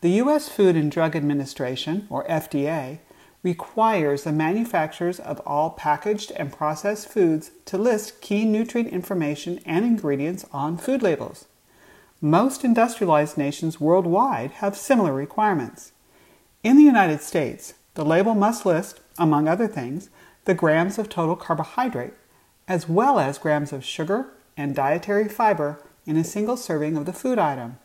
The 0.00 0.10
U.S. 0.22 0.48
Food 0.48 0.76
and 0.76 0.90
Drug 0.90 1.16
Administration, 1.16 2.06
or 2.08 2.24
FDA, 2.26 3.00
requires 3.42 4.24
the 4.24 4.32
manufacturers 4.32 5.20
of 5.20 5.40
all 5.46 5.70
packaged 5.70 6.32
and 6.32 6.52
processed 6.52 7.08
foods 7.08 7.50
to 7.64 7.78
list 7.78 8.20
key 8.20 8.44
nutrient 8.44 8.90
information 8.90 9.60
and 9.64 9.84
ingredients 9.84 10.44
on 10.52 10.76
food 10.76 11.02
labels. 11.02 11.46
Most 12.20 12.64
industrialized 12.64 13.38
nations 13.38 13.80
worldwide 13.80 14.50
have 14.52 14.76
similar 14.76 15.12
requirements. 15.12 15.92
In 16.64 16.76
the 16.76 16.82
United 16.82 17.20
States, 17.20 17.74
the 17.94 18.04
label 18.04 18.34
must 18.34 18.66
list, 18.66 19.00
among 19.18 19.46
other 19.46 19.68
things, 19.68 20.10
the 20.44 20.54
grams 20.54 20.98
of 20.98 21.08
total 21.08 21.36
carbohydrate, 21.36 22.14
as 22.66 22.88
well 22.88 23.20
as 23.20 23.38
grams 23.38 23.72
of 23.72 23.84
sugar 23.84 24.32
and 24.56 24.74
dietary 24.74 25.28
fiber 25.28 25.80
in 26.06 26.16
a 26.16 26.24
single 26.24 26.56
serving 26.56 26.96
of 26.96 27.06
the 27.06 27.12
food 27.12 27.38
item. 27.38 27.78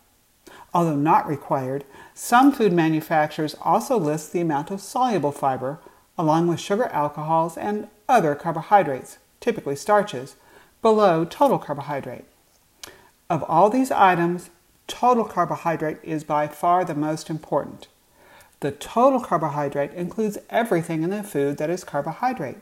Although 0.74 0.96
not 0.96 1.28
required, 1.28 1.86
some 2.14 2.52
food 2.52 2.74
manufacturers 2.74 3.56
also 3.62 3.98
list 3.98 4.32
the 4.34 4.42
amount 4.42 4.72
of 4.72 4.82
soluble 4.82 5.32
fiber, 5.32 5.80
along 6.18 6.48
with 6.48 6.60
sugar 6.60 6.86
alcohols 6.86 7.58
and 7.58 7.88
other 8.08 8.36
carbohydrates, 8.36 9.18
typically 9.40 9.76
starches, 9.76 10.36
below 10.82 11.26
total 11.26 11.58
carbohydrate. 11.58 12.26
Of 13.30 13.44
all 13.44 13.70
these 13.70 13.90
items, 13.90 14.50
total 14.86 15.26
carbohydrate 15.26 16.00
is 16.04 16.24
by 16.24 16.48
far 16.48 16.86
the 16.86 16.94
most 16.94 17.30
important. 17.30 17.88
The 18.60 18.72
total 18.72 19.20
carbohydrate 19.20 19.94
includes 19.94 20.38
everything 20.50 21.04
in 21.04 21.10
the 21.10 21.24
food 21.24 21.58
that 21.58 21.70
is 21.70 21.84
carbohydrate 21.84 22.58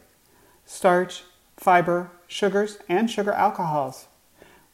starch, 0.65 1.23
fiber, 1.57 2.09
sugars, 2.27 2.77
and 2.87 3.11
sugar 3.11 3.31
alcohols. 3.33 4.07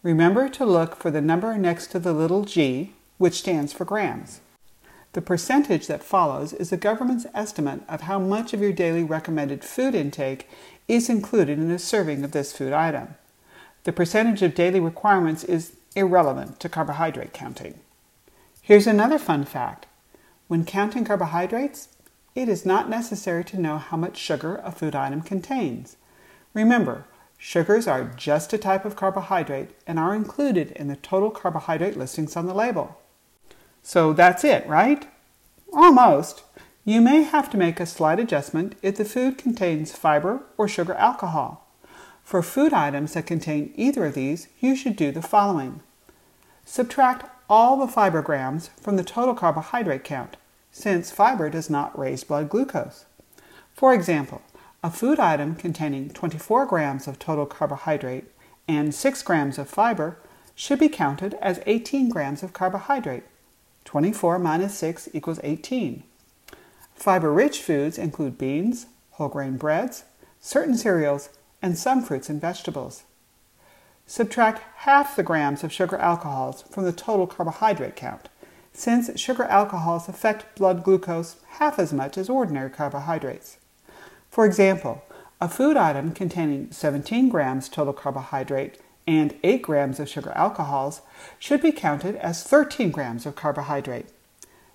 Remember 0.04 0.48
to 0.50 0.66
look 0.66 0.96
for 0.96 1.10
the 1.10 1.22
number 1.22 1.58
next 1.58 1.88
to 1.88 2.00
the 2.00 2.14
little 2.14 2.44
g, 2.44 2.94
which 3.18 3.40
stands 3.40 3.74
for 3.74 3.84
grams. 3.84 4.42
The 5.14 5.22
percentage 5.22 5.88
that 5.88 6.04
follows 6.04 6.54
is 6.54 6.70
the 6.70 6.78
government's 6.78 7.26
estimate 7.34 7.82
of 7.88 8.02
how 8.02 8.20
much 8.20 8.54
of 8.54 8.62
your 8.62 8.74
daily 8.74 9.04
recommended 9.04 9.64
food 9.64 9.96
intake 9.96 10.48
is 10.88 11.10
included 11.10 11.58
in 11.58 11.72
a 11.72 11.80
serving 11.80 12.24
of 12.24 12.32
this 12.32 12.56
food 12.56 12.74
item. 12.74 13.16
The 13.84 13.94
percentage 13.94 14.42
of 14.42 14.54
daily 14.54 14.80
requirements 14.80 15.44
is 15.44 15.78
irrelevant 15.96 16.60
to 16.60 16.70
carbohydrate 16.70 17.34
counting. 17.34 17.80
Here's 18.62 18.88
another 18.88 19.18
fun 19.18 19.46
fact 19.46 19.86
when 20.48 20.66
counting 20.66 21.04
carbohydrates, 21.04 21.90
it 22.36 22.48
is 22.48 22.66
not 22.66 22.90
necessary 22.90 23.44
to 23.46 23.60
know 23.60 23.78
how 23.78 23.98
much 23.98 24.18
sugar 24.18 24.62
a 24.64 24.72
food 24.72 24.96
item 24.96 25.22
contains. 25.22 25.98
Remember, 26.54 27.06
sugars 27.38 27.88
are 27.88 28.12
just 28.16 28.54
a 28.54 28.58
type 28.58 28.86
of 28.86 28.96
carbohydrate 28.96 29.72
and 29.88 29.98
are 29.98 30.14
included 30.14 30.72
in 30.72 30.88
the 30.88 30.96
total 30.96 31.32
carbohydrate 31.32 31.98
listings 31.98 32.36
on 32.36 32.46
the 32.46 32.54
label. 32.54 33.00
So 33.88 34.12
that's 34.12 34.44
it, 34.44 34.68
right? 34.68 35.08
Almost. 35.72 36.44
You 36.84 37.00
may 37.00 37.24
have 37.24 37.50
to 37.52 37.58
make 37.58 37.80
a 37.80 37.86
slight 37.86 38.20
adjustment 38.20 38.76
if 38.82 38.98
the 38.98 39.06
food 39.06 39.38
contains 39.38 39.94
fiber 39.94 40.42
or 40.58 40.68
sugar 40.68 40.94
alcohol. 40.96 41.66
For 42.22 42.42
food 42.44 42.74
items 42.74 43.14
that 43.14 43.26
contain 43.26 43.72
either 43.78 44.06
of 44.06 44.14
these, 44.14 44.50
you 44.60 44.76
should 44.76 44.98
do 44.98 45.14
the 45.14 45.22
following. 45.22 45.80
Subtract 46.66 47.32
all 47.50 47.78
the 47.78 47.88
fiber 47.88 48.22
grams 48.22 48.72
from 48.82 48.98
the 48.98 49.06
total 49.06 49.34
carbohydrate 49.34 50.04
count, 50.04 50.36
since 50.70 51.10
fiber 51.10 51.50
does 51.50 51.70
not 51.70 51.98
raise 51.98 52.26
blood 52.26 52.50
glucose. 52.50 53.06
For 53.74 53.94
example, 53.94 54.42
a 54.84 54.92
food 54.92 55.18
item 55.18 55.56
containing 55.56 56.10
24 56.10 56.66
grams 56.66 57.08
of 57.08 57.20
total 57.20 57.46
carbohydrate 57.46 58.26
and 58.68 58.94
6 58.94 59.24
grams 59.24 59.58
of 59.58 59.70
fiber 59.70 60.18
should 60.56 60.78
be 60.78 60.90
counted 60.90 61.36
as 61.36 61.62
18 61.66 62.10
grams 62.10 62.44
of 62.44 62.52
carbohydrate. 62.52 63.24
24 63.88 64.38
minus 64.38 64.78
6 64.80 65.08
equals 65.14 65.40
18. 65.44 66.04
Fiber 66.94 67.32
rich 67.32 67.62
foods 67.62 67.98
include 67.98 68.38
beans, 68.38 68.88
whole 69.12 69.30
grain 69.30 69.56
breads, 69.56 70.04
certain 70.42 70.76
cereals, 70.76 71.30
and 71.62 71.78
some 71.78 72.04
fruits 72.04 72.30
and 72.30 72.42
vegetables. 72.42 73.04
Subtract 74.06 74.62
half 74.80 75.16
the 75.16 75.24
grams 75.24 75.64
of 75.64 75.72
sugar 75.72 75.96
alcohols 75.96 76.64
from 76.64 76.84
the 76.84 76.92
total 76.92 77.28
carbohydrate 77.28 77.96
count, 77.96 78.28
since 78.74 79.18
sugar 79.18 79.46
alcohols 79.46 80.10
affect 80.10 80.58
blood 80.58 80.84
glucose 80.84 81.38
half 81.52 81.80
as 81.80 81.94
much 81.94 82.18
as 82.18 82.30
ordinary 82.30 82.70
carbohydrates. 82.70 83.56
For 84.30 84.46
example, 84.46 85.02
a 85.40 85.48
food 85.48 85.78
item 85.78 86.12
containing 86.12 86.74
17 86.74 87.30
grams 87.30 87.70
total 87.70 87.94
carbohydrate 87.94 88.82
and 89.08 89.34
8 89.42 89.62
grams 89.62 90.00
of 90.00 90.10
sugar 90.10 90.32
alcohols 90.36 91.02
should 91.40 91.62
be 91.62 91.72
counted 91.72 92.16
as 92.18 92.44
13 92.44 92.92
grams 92.92 93.26
of 93.26 93.36
carbohydrate. 93.36 94.08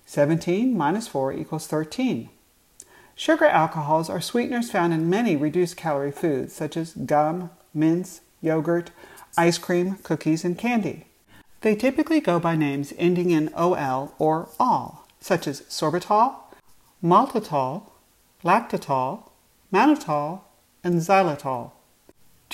17 0.05 0.75
minus 0.75 1.07
4 1.07 1.33
equals 1.33 1.67
13. 1.67 2.29
Sugar 3.15 3.45
alcohols 3.45 4.09
are 4.09 4.19
sweeteners 4.19 4.71
found 4.71 4.91
in 4.91 5.09
many 5.09 5.35
reduced 5.35 5.77
calorie 5.77 6.11
foods 6.11 6.53
such 6.53 6.75
as 6.75 6.93
gum, 6.93 7.51
mints, 7.73 8.21
yogurt, 8.41 8.89
ice 9.37 9.59
cream, 9.59 9.95
cookies, 10.03 10.43
and 10.43 10.57
candy. 10.57 11.05
They 11.61 11.75
typically 11.75 12.19
go 12.19 12.39
by 12.39 12.55
names 12.55 12.91
ending 12.97 13.29
in 13.29 13.53
OL 13.55 14.13
or 14.17 14.49
AL, 14.59 15.07
such 15.21 15.47
as 15.47 15.61
sorbitol, 15.61 16.35
maltitol, 17.03 17.83
lactitol, 18.43 19.29
mannitol, 19.71 20.41
and 20.83 20.95
xylitol. 20.95 21.71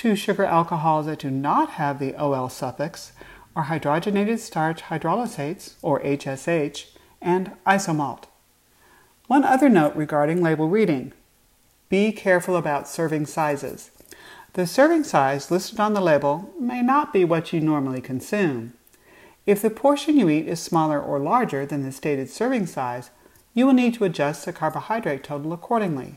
Two 0.00 0.16
sugar 0.16 0.46
alcohols 0.46 1.04
that 1.04 1.18
do 1.18 1.30
not 1.30 1.72
have 1.72 1.98
the 1.98 2.14
OL 2.14 2.48
suffix 2.48 3.12
are 3.54 3.66
hydrogenated 3.66 4.38
starch 4.38 4.80
hydrolysates, 4.84 5.74
or 5.82 6.00
HSH, 6.00 6.86
and 7.20 7.52
isomalt. 7.66 8.24
One 9.26 9.44
other 9.44 9.68
note 9.68 9.94
regarding 9.94 10.42
label 10.42 10.70
reading. 10.70 11.12
Be 11.90 12.12
careful 12.12 12.56
about 12.56 12.88
serving 12.88 13.26
sizes. 13.26 13.90
The 14.54 14.66
serving 14.66 15.04
size 15.04 15.50
listed 15.50 15.78
on 15.78 15.92
the 15.92 16.00
label 16.00 16.50
may 16.58 16.80
not 16.80 17.12
be 17.12 17.26
what 17.26 17.52
you 17.52 17.60
normally 17.60 18.00
consume. 18.00 18.72
If 19.44 19.60
the 19.60 19.68
portion 19.68 20.16
you 20.16 20.30
eat 20.30 20.48
is 20.48 20.60
smaller 20.60 20.98
or 20.98 21.18
larger 21.18 21.66
than 21.66 21.82
the 21.82 21.92
stated 21.92 22.30
serving 22.30 22.68
size, 22.68 23.10
you 23.52 23.66
will 23.66 23.74
need 23.74 23.92
to 23.96 24.04
adjust 24.04 24.46
the 24.46 24.52
carbohydrate 24.54 25.24
total 25.24 25.52
accordingly. 25.52 26.16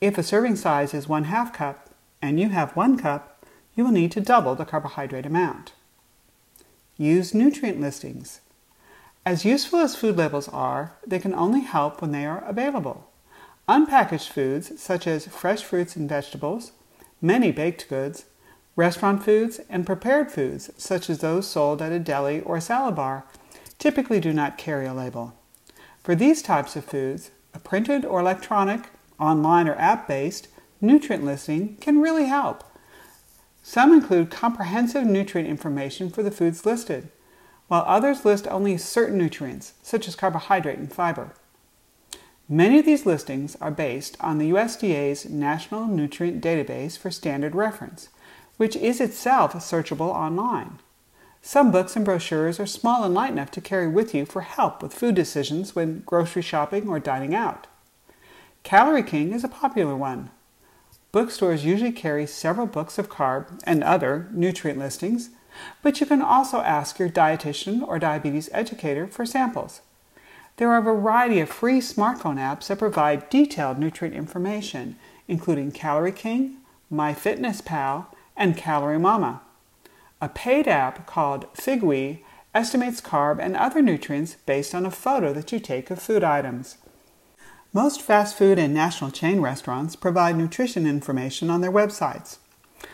If 0.00 0.16
a 0.16 0.22
serving 0.22 0.56
size 0.56 0.94
is 0.94 1.06
one 1.06 1.24
half 1.24 1.52
cup 1.52 1.87
and 2.20 2.40
you 2.40 2.48
have 2.48 2.76
one 2.76 2.98
cup, 2.98 3.46
you 3.74 3.84
will 3.84 3.92
need 3.92 4.12
to 4.12 4.20
double 4.20 4.54
the 4.54 4.64
carbohydrate 4.64 5.26
amount. 5.26 5.72
Use 6.96 7.34
nutrient 7.34 7.80
listings. 7.80 8.40
As 9.24 9.44
useful 9.44 9.78
as 9.80 9.94
food 9.94 10.16
labels 10.16 10.48
are, 10.48 10.94
they 11.06 11.18
can 11.18 11.34
only 11.34 11.60
help 11.60 12.00
when 12.00 12.12
they 12.12 12.26
are 12.26 12.42
available. 12.44 13.10
Unpackaged 13.68 14.28
foods, 14.28 14.80
such 14.80 15.06
as 15.06 15.26
fresh 15.26 15.62
fruits 15.62 15.94
and 15.94 16.08
vegetables, 16.08 16.72
many 17.20 17.52
baked 17.52 17.88
goods, 17.88 18.24
restaurant 18.74 19.22
foods, 19.22 19.60
and 19.68 19.84
prepared 19.84 20.30
foods, 20.30 20.70
such 20.76 21.10
as 21.10 21.18
those 21.18 21.46
sold 21.46 21.82
at 21.82 21.92
a 21.92 21.98
deli 21.98 22.40
or 22.40 22.60
salad 22.60 22.96
bar, 22.96 23.24
typically 23.78 24.18
do 24.18 24.32
not 24.32 24.56
carry 24.58 24.86
a 24.86 24.94
label. 24.94 25.34
For 26.02 26.14
these 26.14 26.42
types 26.42 26.74
of 26.74 26.84
foods, 26.84 27.30
a 27.52 27.58
printed 27.58 28.04
or 28.04 28.20
electronic, 28.20 28.88
online 29.20 29.68
or 29.68 29.74
app 29.74 30.08
based, 30.08 30.48
nutrient 30.80 31.24
listing 31.24 31.76
can 31.80 32.00
really 32.00 32.26
help. 32.26 32.64
Some 33.62 33.92
include 33.92 34.30
comprehensive 34.30 35.04
nutrient 35.04 35.48
information 35.48 36.10
for 36.10 36.22
the 36.22 36.30
foods 36.30 36.64
listed 36.64 37.10
while 37.68 37.84
others 37.86 38.24
list 38.24 38.48
only 38.48 38.76
certain 38.78 39.18
nutrients, 39.18 39.74
such 39.82 40.08
as 40.08 40.16
carbohydrate 40.16 40.78
and 40.78 40.92
fiber. 40.92 41.34
Many 42.48 42.78
of 42.78 42.86
these 42.86 43.04
listings 43.04 43.56
are 43.60 43.70
based 43.70 44.16
on 44.20 44.38
the 44.38 44.50
USDA's 44.50 45.26
National 45.26 45.86
Nutrient 45.86 46.42
Database 46.42 46.98
for 46.98 47.10
Standard 47.10 47.54
Reference, 47.54 48.08
which 48.56 48.74
is 48.74 49.02
itself 49.02 49.52
searchable 49.52 50.08
online. 50.08 50.78
Some 51.42 51.70
books 51.70 51.94
and 51.94 52.06
brochures 52.06 52.58
are 52.58 52.66
small 52.66 53.04
and 53.04 53.14
light 53.14 53.30
enough 53.30 53.50
to 53.52 53.60
carry 53.60 53.86
with 53.86 54.14
you 54.14 54.24
for 54.24 54.40
help 54.40 54.82
with 54.82 54.94
food 54.94 55.14
decisions 55.14 55.76
when 55.76 56.02
grocery 56.06 56.42
shopping 56.42 56.88
or 56.88 56.98
dining 56.98 57.34
out. 57.34 57.66
Calorie 58.62 59.02
King 59.02 59.32
is 59.32 59.44
a 59.44 59.48
popular 59.48 59.94
one. 59.94 60.30
Bookstores 61.12 61.64
usually 61.64 61.92
carry 61.92 62.26
several 62.26 62.66
books 62.66 62.98
of 62.98 63.08
carb 63.08 63.60
and 63.64 63.82
other 63.82 64.28
nutrient 64.32 64.78
listings 64.78 65.30
but 65.82 66.00
you 66.00 66.06
can 66.06 66.22
also 66.22 66.58
ask 66.58 66.98
your 66.98 67.08
dietitian 67.08 67.86
or 67.86 67.98
diabetes 67.98 68.48
educator 68.52 69.06
for 69.06 69.26
samples. 69.26 69.80
There 70.56 70.70
are 70.70 70.78
a 70.78 70.82
variety 70.82 71.40
of 71.40 71.48
free 71.48 71.80
smartphone 71.80 72.36
apps 72.36 72.66
that 72.66 72.78
provide 72.78 73.30
detailed 73.30 73.78
nutrient 73.78 74.16
information, 74.16 74.96
including 75.28 75.70
Calorie 75.70 76.12
King, 76.12 76.56
MyFitnessPal, 76.92 78.06
and 78.36 78.56
Calorie 78.56 78.98
Mama. 78.98 79.40
A 80.20 80.28
paid 80.28 80.66
app 80.66 81.06
called 81.06 81.52
Figwee 81.54 82.20
estimates 82.54 83.00
carb 83.00 83.38
and 83.40 83.56
other 83.56 83.80
nutrients 83.80 84.36
based 84.46 84.74
on 84.74 84.84
a 84.84 84.90
photo 84.90 85.32
that 85.32 85.52
you 85.52 85.60
take 85.60 85.90
of 85.90 86.02
food 86.02 86.24
items. 86.24 86.78
Most 87.78 88.02
fast 88.02 88.36
food 88.36 88.58
and 88.58 88.74
national 88.74 89.12
chain 89.12 89.40
restaurants 89.40 89.94
provide 89.94 90.36
nutrition 90.36 90.84
information 90.84 91.48
on 91.48 91.60
their 91.60 91.70
websites. 91.70 92.38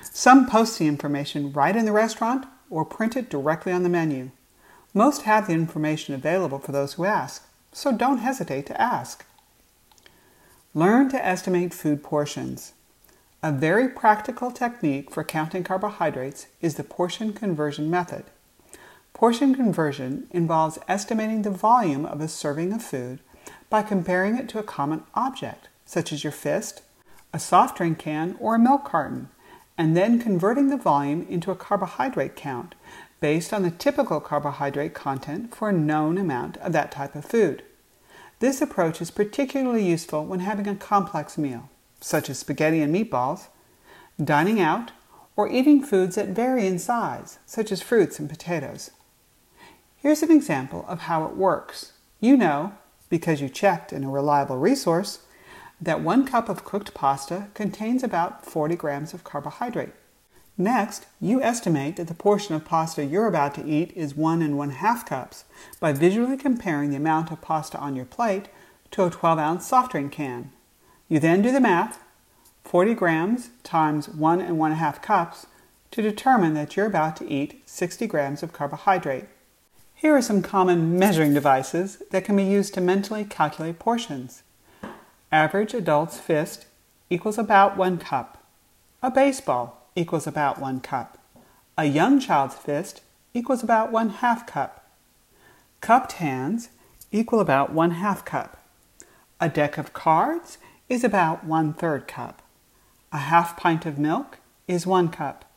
Some 0.02 0.46
post 0.46 0.78
the 0.78 0.86
information 0.86 1.54
right 1.54 1.74
in 1.74 1.86
the 1.86 1.90
restaurant 1.90 2.44
or 2.68 2.84
print 2.84 3.16
it 3.16 3.30
directly 3.30 3.72
on 3.72 3.82
the 3.82 3.88
menu. 3.88 4.30
Most 4.92 5.22
have 5.22 5.46
the 5.46 5.54
information 5.54 6.14
available 6.14 6.58
for 6.58 6.72
those 6.72 6.92
who 6.92 7.06
ask, 7.06 7.48
so 7.72 7.92
don't 7.92 8.18
hesitate 8.18 8.66
to 8.66 8.78
ask. 8.78 9.24
Learn 10.74 11.08
to 11.08 11.26
estimate 11.26 11.72
food 11.72 12.02
portions. 12.02 12.74
A 13.42 13.52
very 13.52 13.88
practical 13.88 14.50
technique 14.50 15.10
for 15.10 15.24
counting 15.24 15.64
carbohydrates 15.64 16.46
is 16.60 16.74
the 16.74 16.84
portion 16.84 17.32
conversion 17.32 17.88
method. 17.88 18.24
Portion 19.14 19.54
conversion 19.54 20.26
involves 20.30 20.78
estimating 20.88 21.40
the 21.40 21.50
volume 21.50 22.04
of 22.04 22.20
a 22.20 22.28
serving 22.28 22.70
of 22.74 22.82
food 22.82 23.20
by 23.70 23.82
comparing 23.82 24.36
it 24.36 24.48
to 24.50 24.58
a 24.58 24.62
common 24.62 25.02
object, 25.14 25.68
such 25.84 26.12
as 26.12 26.24
your 26.24 26.32
fist, 26.32 26.82
a 27.32 27.38
soft 27.38 27.76
drink 27.76 27.98
can, 27.98 28.36
or 28.38 28.54
a 28.54 28.58
milk 28.58 28.84
carton, 28.84 29.28
and 29.76 29.96
then 29.96 30.20
converting 30.20 30.68
the 30.68 30.76
volume 30.76 31.26
into 31.28 31.50
a 31.50 31.56
carbohydrate 31.56 32.36
count 32.36 32.74
based 33.20 33.52
on 33.52 33.62
the 33.62 33.70
typical 33.70 34.20
carbohydrate 34.20 34.94
content 34.94 35.54
for 35.54 35.68
a 35.68 35.72
known 35.72 36.18
amount 36.18 36.56
of 36.58 36.72
that 36.72 36.92
type 36.92 37.14
of 37.14 37.24
food. 37.24 37.62
This 38.38 38.60
approach 38.60 39.00
is 39.00 39.10
particularly 39.10 39.88
useful 39.88 40.24
when 40.24 40.40
having 40.40 40.68
a 40.68 40.74
complex 40.74 41.38
meal, 41.38 41.70
such 42.00 42.28
as 42.28 42.38
spaghetti 42.38 42.82
and 42.82 42.94
meatballs, 42.94 43.46
dining 44.22 44.60
out, 44.60 44.92
or 45.36 45.50
eating 45.50 45.82
foods 45.82 46.16
that 46.16 46.28
vary 46.28 46.66
in 46.66 46.78
size, 46.78 47.38
such 47.46 47.72
as 47.72 47.82
fruits 47.82 48.18
and 48.18 48.28
potatoes. 48.28 48.90
Here's 49.96 50.22
an 50.22 50.30
example 50.30 50.84
of 50.86 51.00
how 51.00 51.24
it 51.24 51.36
works. 51.36 51.92
You 52.20 52.36
know, 52.36 52.74
because 53.14 53.40
you 53.40 53.48
checked 53.48 53.92
in 53.92 54.02
a 54.02 54.10
reliable 54.10 54.56
resource, 54.56 55.20
that 55.80 56.00
one 56.00 56.26
cup 56.26 56.48
of 56.48 56.64
cooked 56.64 56.92
pasta 56.94 57.46
contains 57.54 58.02
about 58.02 58.44
40 58.44 58.74
grams 58.74 59.14
of 59.14 59.22
carbohydrate. 59.22 59.92
Next, 60.58 61.06
you 61.20 61.40
estimate 61.40 61.94
that 61.94 62.08
the 62.08 62.14
portion 62.14 62.56
of 62.56 62.64
pasta 62.64 63.04
you're 63.04 63.28
about 63.28 63.54
to 63.54 63.64
eat 63.64 63.92
is 63.94 64.16
one 64.16 64.42
and 64.42 64.58
one 64.58 64.70
half 64.70 65.06
cups 65.06 65.44
by 65.78 65.92
visually 65.92 66.36
comparing 66.36 66.90
the 66.90 66.96
amount 66.96 67.30
of 67.30 67.40
pasta 67.40 67.78
on 67.78 67.94
your 67.94 68.04
plate 68.04 68.48
to 68.90 69.04
a 69.04 69.10
12 69.10 69.38
ounce 69.38 69.64
soft 69.64 69.92
drink 69.92 70.10
can. 70.10 70.50
You 71.08 71.20
then 71.20 71.40
do 71.40 71.52
the 71.52 71.60
math 71.60 72.00
40 72.64 72.94
grams 72.94 73.50
times 73.62 74.08
one 74.08 74.40
and 74.40 74.58
one 74.58 74.72
half 74.72 75.00
cups 75.00 75.46
to 75.92 76.02
determine 76.02 76.54
that 76.54 76.76
you're 76.76 76.86
about 76.86 77.14
to 77.18 77.30
eat 77.30 77.62
60 77.64 78.08
grams 78.08 78.42
of 78.42 78.52
carbohydrate. 78.52 79.26
Here 80.04 80.14
are 80.14 80.20
some 80.20 80.42
common 80.42 80.98
measuring 80.98 81.32
devices 81.32 82.02
that 82.10 82.26
can 82.26 82.36
be 82.36 82.44
used 82.44 82.74
to 82.74 82.82
mentally 82.82 83.24
calculate 83.24 83.78
portions. 83.78 84.42
Average 85.32 85.72
adult's 85.72 86.20
fist 86.20 86.66
equals 87.08 87.38
about 87.38 87.78
one 87.78 87.96
cup. 87.96 88.44
A 89.02 89.10
baseball 89.10 89.88
equals 89.96 90.26
about 90.26 90.60
one 90.60 90.80
cup. 90.80 91.16
A 91.78 91.86
young 91.86 92.20
child's 92.20 92.54
fist 92.54 93.00
equals 93.32 93.62
about 93.62 93.90
one 93.90 94.10
half 94.10 94.46
cup. 94.46 94.90
Cupped 95.80 96.12
hands 96.12 96.68
equal 97.10 97.40
about 97.40 97.72
one 97.72 97.92
half 97.92 98.26
cup. 98.26 98.62
A 99.40 99.48
deck 99.48 99.78
of 99.78 99.94
cards 99.94 100.58
is 100.86 101.02
about 101.02 101.44
one 101.44 101.72
third 101.72 102.06
cup. 102.06 102.42
A 103.10 103.16
half 103.32 103.56
pint 103.56 103.86
of 103.86 103.98
milk 103.98 104.36
is 104.68 104.86
one 104.86 105.08
cup. 105.08 105.50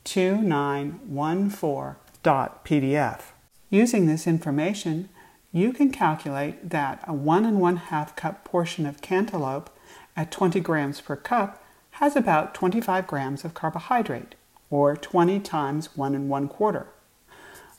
2914 0.07 1.95
dot 2.23 2.63
PDF. 2.63 3.21
Using 3.69 4.05
this 4.05 4.25
information, 4.25 5.09
you 5.51 5.73
can 5.73 5.91
calculate 5.91 6.69
that 6.69 7.03
a 7.05 7.13
one 7.13 7.43
and 7.43 7.59
one 7.59 7.75
half 7.75 8.15
cup 8.15 8.45
portion 8.45 8.85
of 8.85 9.01
cantaloupe 9.01 9.69
at 10.15 10.31
20 10.31 10.61
grams 10.61 11.01
per 11.01 11.17
cup 11.17 11.61
has 11.91 12.15
about 12.15 12.53
25 12.53 13.05
grams 13.05 13.43
of 13.43 13.53
carbohydrate, 13.53 14.35
or 14.69 14.95
20 14.95 15.41
times 15.41 15.89
one 15.97 16.15
and 16.15 16.29
one 16.29 16.47
quarter. 16.47 16.87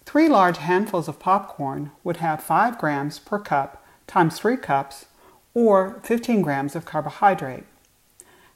Three 0.05 0.29
large 0.29 0.59
handfuls 0.59 1.09
of 1.09 1.19
popcorn 1.19 1.93
would 2.05 2.19
have 2.19 2.43
5 2.43 2.77
grams 2.77 3.19
per 3.19 3.39
cup 3.39 3.83
times 4.07 4.39
3 4.39 4.59
cups, 4.59 5.07
or 5.55 5.99
15 6.03 6.43
grams 6.43 6.77
of 6.77 6.85
carbohydrate. 6.85 7.65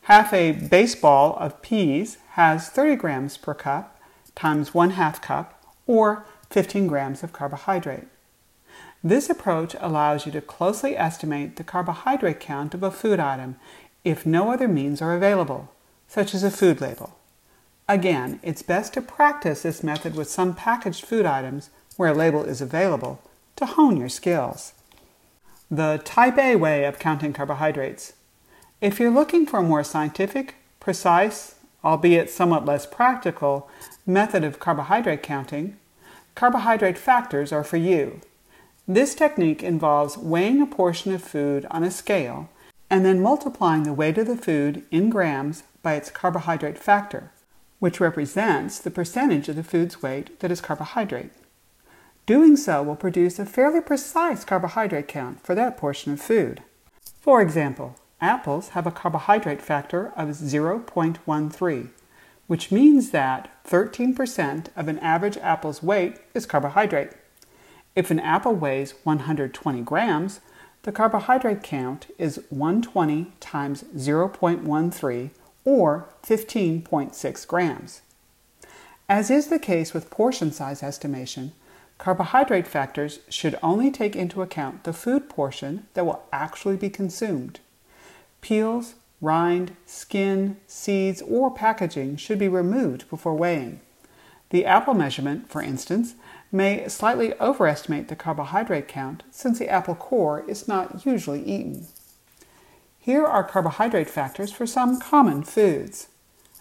Half 0.06 0.32
a 0.32 0.52
baseball 0.52 1.36
of 1.38 1.62
peas 1.62 2.18
has 2.30 2.68
30 2.68 2.96
grams 2.96 3.36
per 3.36 3.54
cup 3.54 3.92
times 4.34 4.74
1 4.74 4.90
half 4.90 5.20
cup, 5.20 5.62
or 5.86 6.24
15 6.50 6.86
grams 6.86 7.22
of 7.22 7.32
carbohydrate. 7.32 8.08
This 9.04 9.28
approach 9.28 9.74
allows 9.80 10.26
you 10.26 10.32
to 10.32 10.40
closely 10.40 10.96
estimate 10.96 11.56
the 11.56 11.64
carbohydrate 11.64 12.40
count 12.40 12.74
of 12.74 12.82
a 12.82 12.90
food 12.90 13.20
item 13.20 13.56
if 14.04 14.26
no 14.26 14.52
other 14.52 14.68
means 14.68 15.02
are 15.02 15.14
available, 15.14 15.72
such 16.08 16.34
as 16.34 16.42
a 16.42 16.50
food 16.50 16.80
label. 16.80 17.16
Again, 17.88 18.40
it's 18.42 18.62
best 18.62 18.94
to 18.94 19.02
practice 19.02 19.62
this 19.62 19.82
method 19.82 20.14
with 20.14 20.30
some 20.30 20.54
packaged 20.54 21.04
food 21.04 21.26
items 21.26 21.70
where 21.96 22.10
a 22.10 22.14
label 22.14 22.44
is 22.44 22.60
available 22.60 23.20
to 23.56 23.66
hone 23.66 23.96
your 23.96 24.08
skills. 24.08 24.72
The 25.70 26.00
Type 26.04 26.38
A 26.38 26.56
way 26.56 26.84
of 26.84 26.98
counting 26.98 27.32
carbohydrates. 27.32 28.14
If 28.82 28.98
you're 28.98 29.12
looking 29.12 29.46
for 29.46 29.60
a 29.60 29.62
more 29.62 29.84
scientific, 29.84 30.56
precise, 30.80 31.54
albeit 31.84 32.28
somewhat 32.28 32.64
less 32.64 32.84
practical, 32.84 33.70
method 34.04 34.42
of 34.42 34.58
carbohydrate 34.58 35.22
counting, 35.22 35.76
carbohydrate 36.34 36.98
factors 36.98 37.52
are 37.52 37.62
for 37.62 37.76
you. 37.76 38.20
This 38.88 39.14
technique 39.14 39.62
involves 39.62 40.18
weighing 40.18 40.60
a 40.60 40.66
portion 40.66 41.14
of 41.14 41.22
food 41.22 41.64
on 41.70 41.84
a 41.84 41.92
scale 41.92 42.50
and 42.90 43.04
then 43.04 43.22
multiplying 43.22 43.84
the 43.84 43.92
weight 43.92 44.18
of 44.18 44.26
the 44.26 44.36
food 44.36 44.82
in 44.90 45.10
grams 45.10 45.62
by 45.84 45.94
its 45.94 46.10
carbohydrate 46.10 46.76
factor, 46.76 47.30
which 47.78 48.00
represents 48.00 48.80
the 48.80 48.90
percentage 48.90 49.48
of 49.48 49.54
the 49.54 49.62
food's 49.62 50.02
weight 50.02 50.40
that 50.40 50.50
is 50.50 50.60
carbohydrate. 50.60 51.30
Doing 52.26 52.56
so 52.56 52.82
will 52.82 52.96
produce 52.96 53.38
a 53.38 53.46
fairly 53.46 53.80
precise 53.80 54.44
carbohydrate 54.44 55.06
count 55.06 55.40
for 55.46 55.54
that 55.54 55.76
portion 55.76 56.12
of 56.12 56.20
food. 56.20 56.64
For 57.20 57.40
example, 57.40 57.94
apples 58.22 58.70
have 58.70 58.86
a 58.86 58.90
carbohydrate 58.90 59.60
factor 59.60 60.12
of 60.16 60.28
0.13, 60.28 61.88
which 62.46 62.72
means 62.72 63.10
that 63.10 63.50
13% 63.64 64.68
of 64.76 64.88
an 64.88 64.98
average 65.00 65.36
apple's 65.38 65.82
weight 65.82 66.18
is 66.32 66.46
carbohydrate. 66.46 67.10
If 67.94 68.10
an 68.10 68.20
apple 68.20 68.54
weighs 68.54 68.94
120 69.02 69.82
grams, 69.82 70.40
the 70.84 70.92
carbohydrate 70.92 71.62
count 71.62 72.06
is 72.18 72.40
120 72.48 73.32
times 73.40 73.84
0.13 73.94 75.30
or 75.64 76.08
15.6 76.22 77.46
grams. 77.46 78.00
As 79.08 79.30
is 79.30 79.48
the 79.48 79.58
case 79.58 79.92
with 79.92 80.10
portion 80.10 80.50
size 80.52 80.82
estimation, 80.82 81.52
Carbohydrate 82.02 82.66
factors 82.66 83.20
should 83.28 83.56
only 83.62 83.88
take 83.88 84.16
into 84.16 84.42
account 84.42 84.82
the 84.82 84.92
food 84.92 85.28
portion 85.28 85.86
that 85.94 86.04
will 86.04 86.24
actually 86.32 86.76
be 86.76 86.90
consumed. 86.90 87.60
Peels, 88.42 88.96
rind, 89.22 89.74
skin, 89.86 90.58
seeds, 90.66 91.22
or 91.22 91.50
packaging 91.50 92.16
should 92.16 92.38
be 92.38 92.48
removed 92.48 93.08
before 93.08 93.34
weighing. 93.34 93.80
The 94.50 94.66
apple 94.66 94.92
measurement, 94.92 95.48
for 95.48 95.62
instance, 95.62 96.14
may 96.50 96.86
slightly 96.88 97.32
overestimate 97.40 98.08
the 98.08 98.16
carbohydrate 98.16 98.86
count 98.86 99.22
since 99.30 99.58
the 99.58 99.70
apple 99.70 99.94
core 99.94 100.44
is 100.46 100.68
not 100.68 101.06
usually 101.06 101.42
eaten. 101.42 101.86
Here 102.98 103.24
are 103.24 103.42
carbohydrate 103.42 104.10
factors 104.10 104.52
for 104.52 104.66
some 104.66 105.00
common 105.00 105.42
foods. 105.42 106.08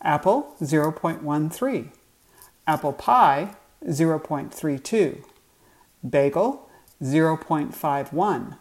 Apple 0.01 0.55
0.13, 0.61 1.89
apple 2.65 2.93
pie 2.93 3.55
0.32, 3.85 5.23
bagel 6.09 6.69
0.51, 7.03 8.57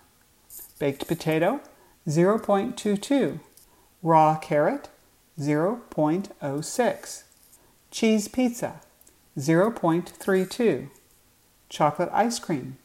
baked 0.78 1.06
potato 1.06 1.60
0.22, 2.10 3.40
raw 4.02 4.36
carrot 4.36 4.88
0.06, 5.38 7.22
cheese 7.90 8.28
pizza 8.28 8.80
0.32, 9.38 10.88
chocolate 11.68 12.08
ice 12.12 12.38
cream 12.38 12.76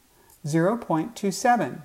0.27, 0.46 1.82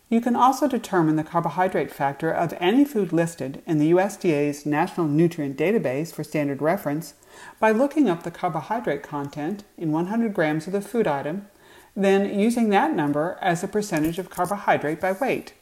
You 0.09 0.21
can 0.21 0.35
also 0.35 0.67
determine 0.67 1.15
the 1.15 1.23
carbohydrate 1.23 1.91
factor 1.91 2.31
of 2.31 2.53
any 2.59 2.83
food 2.83 3.13
listed 3.13 3.61
in 3.67 3.77
the 3.77 3.91
USDA's 3.91 4.65
National 4.65 5.07
Nutrient 5.07 5.55
Database 5.55 6.11
for 6.13 6.23
standard 6.23 6.61
reference 6.61 7.13
by 7.59 7.71
looking 7.71 8.09
up 8.09 8.23
the 8.23 8.31
carbohydrate 8.31 9.03
content 9.03 9.63
in 9.77 9.91
100 9.91 10.33
grams 10.33 10.65
of 10.65 10.73
the 10.73 10.81
food 10.81 11.07
item, 11.07 11.47
then 11.95 12.37
using 12.37 12.69
that 12.69 12.93
number 12.93 13.37
as 13.39 13.63
a 13.63 13.67
percentage 13.67 14.17
of 14.17 14.31
carbohydrate 14.31 14.99
by 14.99 15.11
weight. 15.11 15.53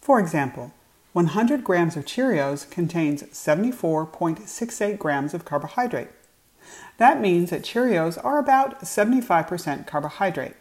For 0.00 0.18
example, 0.18 0.72
100 1.14 1.62
grams 1.62 1.96
of 1.96 2.04
Cheerios 2.04 2.68
contains 2.68 3.22
74.68 3.22 4.98
grams 4.98 5.32
of 5.32 5.44
carbohydrate. 5.44 6.08
That 6.98 7.20
means 7.20 7.50
that 7.50 7.62
Cheerios 7.62 8.22
are 8.24 8.40
about 8.40 8.80
75% 8.80 9.86
carbohydrate. 9.86 10.56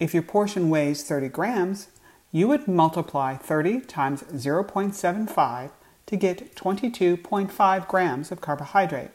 If 0.00 0.12
your 0.12 0.24
portion 0.24 0.68
weighs 0.68 1.04
30 1.04 1.28
grams, 1.28 1.90
you 2.32 2.48
would 2.48 2.66
multiply 2.66 3.36
30 3.36 3.82
times 3.82 4.24
0.75 4.24 5.70
to 6.06 6.16
get 6.16 6.56
22.5 6.56 7.86
grams 7.86 8.32
of 8.32 8.40
carbohydrate. 8.40 9.10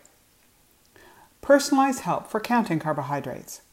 Personalized 1.41 2.01
help 2.01 2.27
for 2.27 2.39
counting 2.39 2.79
carbohydrates. 2.79 3.63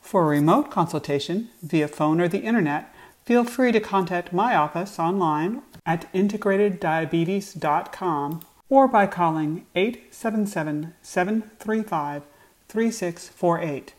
For 0.00 0.22
a 0.22 0.26
remote 0.26 0.70
consultation 0.70 1.50
via 1.62 1.88
phone 1.88 2.20
or 2.20 2.28
the 2.28 2.42
internet, 2.42 2.94
feel 3.24 3.44
free 3.44 3.72
to 3.72 3.80
contact 3.80 4.32
my 4.32 4.56
office 4.56 4.98
online 4.98 5.60
at 5.84 6.10
integrateddiabetes.com 6.12 8.42
or 8.68 8.86
by 8.88 9.06
calling 9.06 9.66
877 9.74 10.94
735 11.02 12.22
3648. 12.68 13.94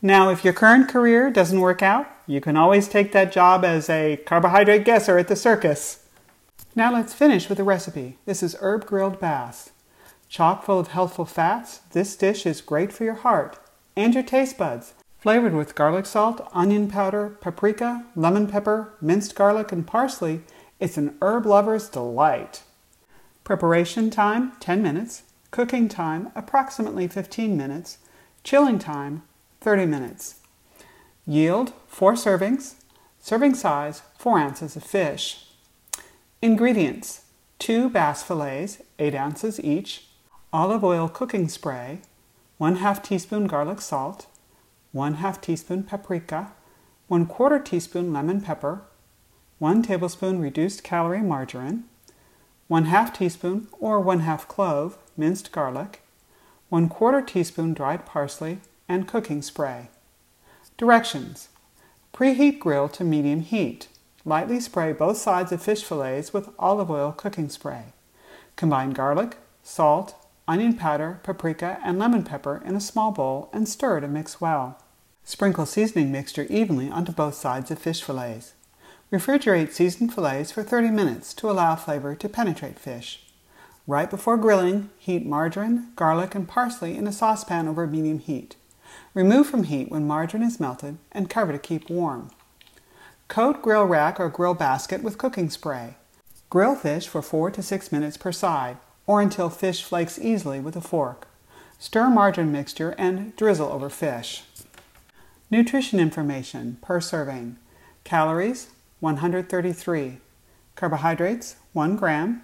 Now, 0.00 0.30
if 0.30 0.44
your 0.44 0.52
current 0.52 0.88
career 0.88 1.28
doesn't 1.30 1.60
work 1.60 1.82
out, 1.82 2.06
you 2.26 2.40
can 2.40 2.56
always 2.56 2.86
take 2.86 3.10
that 3.12 3.32
job 3.32 3.64
as 3.64 3.90
a 3.90 4.20
carbohydrate 4.26 4.84
guesser 4.84 5.18
at 5.18 5.28
the 5.28 5.36
circus. 5.36 6.04
Now 6.74 6.92
let's 6.92 7.14
finish 7.14 7.48
with 7.48 7.58
a 7.58 7.64
recipe. 7.64 8.18
This 8.24 8.42
is 8.42 8.56
herb 8.60 8.86
grilled 8.86 9.18
bass. 9.18 9.70
Chock 10.28 10.64
full 10.64 10.78
of 10.78 10.88
healthful 10.88 11.24
fats, 11.24 11.78
this 11.92 12.14
dish 12.14 12.44
is 12.44 12.60
great 12.60 12.92
for 12.92 13.04
your 13.04 13.14
heart 13.14 13.58
and 13.98 14.14
your 14.14 14.22
taste 14.22 14.56
buds. 14.56 14.94
Flavored 15.18 15.54
with 15.54 15.74
garlic 15.74 16.06
salt, 16.06 16.48
onion 16.52 16.88
powder, 16.88 17.36
paprika, 17.40 18.04
lemon 18.14 18.46
pepper, 18.46 18.94
minced 19.00 19.34
garlic, 19.34 19.72
and 19.72 19.84
parsley, 19.84 20.42
it's 20.80 20.96
an 20.96 21.16
herb 21.20 21.46
lover's 21.46 21.88
delight. 21.88 22.62
Preparation 23.44 24.10
time 24.10 24.52
10 24.60 24.82
minutes, 24.82 25.22
cooking 25.50 25.88
time 25.88 26.30
approximately 26.34 27.08
15 27.08 27.56
minutes, 27.56 27.98
chilling 28.44 28.78
time 28.78 29.22
30 29.60 29.86
minutes. 29.86 30.36
Yield 31.26 31.72
4 31.86 32.14
servings, 32.14 32.74
serving 33.20 33.54
size 33.54 34.02
4 34.18 34.38
ounces 34.38 34.76
of 34.76 34.84
fish. 34.84 35.46
Ingredients 36.40 37.22
2 37.58 37.88
bass 37.90 38.22
fillets, 38.22 38.80
8 38.98 39.14
ounces 39.14 39.58
each, 39.60 40.06
olive 40.52 40.84
oil 40.84 41.08
cooking 41.08 41.48
spray, 41.48 42.00
1 42.58 42.76
2 42.76 43.00
teaspoon 43.02 43.46
garlic 43.46 43.80
salt, 43.80 44.26
1 44.92 45.16
2 45.16 45.40
teaspoon 45.40 45.82
paprika, 45.82 46.52
1 47.08 47.26
quarter 47.26 47.58
teaspoon 47.58 48.12
lemon 48.12 48.40
pepper, 48.40 48.82
1 49.58 49.82
tablespoon 49.82 50.40
reduced 50.40 50.84
calorie 50.84 51.20
margarine, 51.20 51.84
1 52.68 52.84
2 52.84 53.12
teaspoon 53.12 53.66
or 53.80 54.00
1 54.00 54.20
2 54.20 54.46
clove 54.46 54.96
minced 55.16 55.50
garlic, 55.50 56.02
1 56.68 56.88
quarter 56.88 57.20
teaspoon 57.20 57.74
dried 57.74 58.06
parsley, 58.06 58.58
and 58.88 59.08
cooking 59.08 59.42
spray. 59.42 59.88
Directions 60.76 61.48
Preheat 62.14 62.60
grill 62.60 62.88
to 62.90 63.04
medium 63.04 63.40
heat. 63.40 63.88
Lightly 64.24 64.60
spray 64.60 64.92
both 64.92 65.16
sides 65.16 65.50
of 65.52 65.62
fish 65.62 65.82
fillets 65.82 66.32
with 66.32 66.50
olive 66.58 66.90
oil 66.90 67.12
cooking 67.12 67.48
spray. 67.48 67.92
Combine 68.56 68.90
garlic, 68.90 69.38
salt, 69.62 70.14
onion 70.46 70.74
powder, 70.74 71.20
paprika, 71.22 71.78
and 71.84 71.98
lemon 71.98 72.22
pepper 72.22 72.62
in 72.64 72.76
a 72.76 72.80
small 72.80 73.10
bowl 73.10 73.50
and 73.52 73.68
stir 73.68 74.00
to 74.00 74.08
mix 74.08 74.40
well. 74.40 74.80
Sprinkle 75.24 75.66
seasoning 75.66 76.12
mixture 76.12 76.46
evenly 76.48 76.88
onto 76.90 77.12
both 77.12 77.34
sides 77.34 77.70
of 77.70 77.78
fish 77.78 78.02
fillets. 78.02 78.54
Refrigerate 79.10 79.72
seasoned 79.72 80.12
fillets 80.12 80.52
for 80.52 80.62
30 80.62 80.90
minutes 80.90 81.32
to 81.32 81.50
allow 81.50 81.74
flavor 81.76 82.14
to 82.14 82.28
penetrate 82.28 82.78
fish. 82.78 83.24
Right 83.86 84.10
before 84.10 84.36
grilling, 84.36 84.90
heat 84.98 85.24
margarine, 85.24 85.92
garlic, 85.96 86.34
and 86.34 86.46
parsley 86.46 86.94
in 86.94 87.06
a 87.06 87.12
saucepan 87.12 87.68
over 87.68 87.86
medium 87.86 88.18
heat. 88.18 88.56
Remove 89.14 89.46
from 89.46 89.64
heat 89.64 89.90
when 89.90 90.06
margarine 90.06 90.42
is 90.42 90.60
melted 90.60 90.98
and 91.10 91.30
cover 91.30 91.52
to 91.52 91.58
keep 91.58 91.88
warm. 91.88 92.30
Coat 93.28 93.62
grill 93.62 93.86
rack 93.86 94.20
or 94.20 94.28
grill 94.28 94.52
basket 94.52 95.02
with 95.02 95.16
cooking 95.16 95.48
spray. 95.48 95.94
Grill 96.50 96.74
fish 96.74 97.08
for 97.08 97.22
4 97.22 97.50
to 97.52 97.62
6 97.62 97.90
minutes 97.90 98.18
per 98.18 98.30
side 98.30 98.76
or 99.06 99.22
until 99.22 99.48
fish 99.48 99.82
flakes 99.82 100.18
easily 100.18 100.60
with 100.60 100.76
a 100.76 100.82
fork. 100.82 101.28
Stir 101.78 102.10
margarine 102.10 102.52
mixture 102.52 102.94
and 102.98 103.34
drizzle 103.36 103.72
over 103.72 103.88
fish. 103.88 104.42
Nutrition 105.50 105.98
information 105.98 106.76
per 106.82 107.00
serving. 107.00 107.56
Calories 108.04 108.68
133. 109.00 110.18
Carbohydrates, 110.74 111.56
1 111.72 111.96
gram. 111.96 112.42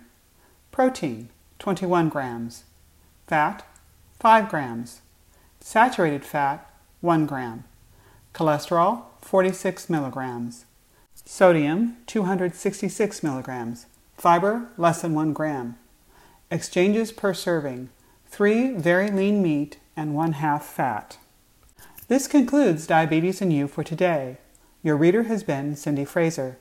Protein, 0.72 1.28
21 1.58 2.08
grams. 2.08 2.64
Fat, 3.26 3.64
5 4.20 4.48
grams. 4.48 5.00
Saturated 5.60 6.24
fat, 6.24 6.70
1 7.00 7.26
gram. 7.26 7.64
Cholesterol, 8.34 9.04
46 9.20 9.88
milligrams. 9.88 10.64
Sodium, 11.24 11.96
266 12.06 13.22
milligrams. 13.22 13.86
Fiber, 14.16 14.68
less 14.76 15.02
than 15.02 15.14
1 15.14 15.32
gram. 15.32 15.76
Exchanges 16.50 17.12
per 17.12 17.32
serving, 17.34 17.88
3 18.26 18.72
very 18.72 19.10
lean 19.10 19.42
meat 19.42 19.78
and 19.96 20.14
1 20.14 20.32
half 20.34 20.64
fat. 20.64 21.18
This 22.08 22.28
concludes 22.28 22.86
Diabetes 22.86 23.40
and 23.40 23.52
You 23.52 23.66
for 23.66 23.82
today. 23.82 24.38
Your 24.84 24.98
reader 24.98 25.22
has 25.22 25.42
been 25.42 25.76
Cindy 25.76 26.04
Fraser. 26.04 26.58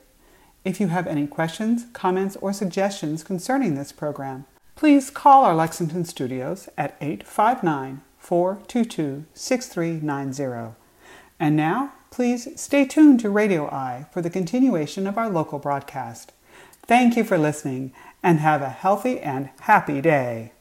If 0.64 0.80
you 0.80 0.88
have 0.88 1.06
any 1.06 1.26
questions, 1.26 1.84
comments, 1.92 2.36
or 2.36 2.54
suggestions 2.54 3.22
concerning 3.22 3.74
this 3.74 3.92
program, 3.92 4.46
please 4.76 5.10
call 5.10 5.44
our 5.44 5.54
Lexington 5.54 6.06
studios 6.06 6.70
at 6.78 6.96
859 7.02 8.00
422 8.16 9.26
6390. 9.34 10.74
And 11.38 11.54
now, 11.54 11.92
please 12.10 12.48
stay 12.58 12.86
tuned 12.86 13.20
to 13.20 13.28
Radio 13.28 13.66
Eye 13.66 14.06
for 14.10 14.22
the 14.22 14.30
continuation 14.30 15.06
of 15.06 15.18
our 15.18 15.28
local 15.28 15.58
broadcast. 15.58 16.32
Thank 16.86 17.18
you 17.18 17.24
for 17.24 17.36
listening 17.36 17.92
and 18.22 18.40
have 18.40 18.62
a 18.62 18.70
healthy 18.70 19.20
and 19.20 19.50
happy 19.60 20.00
day. 20.00 20.53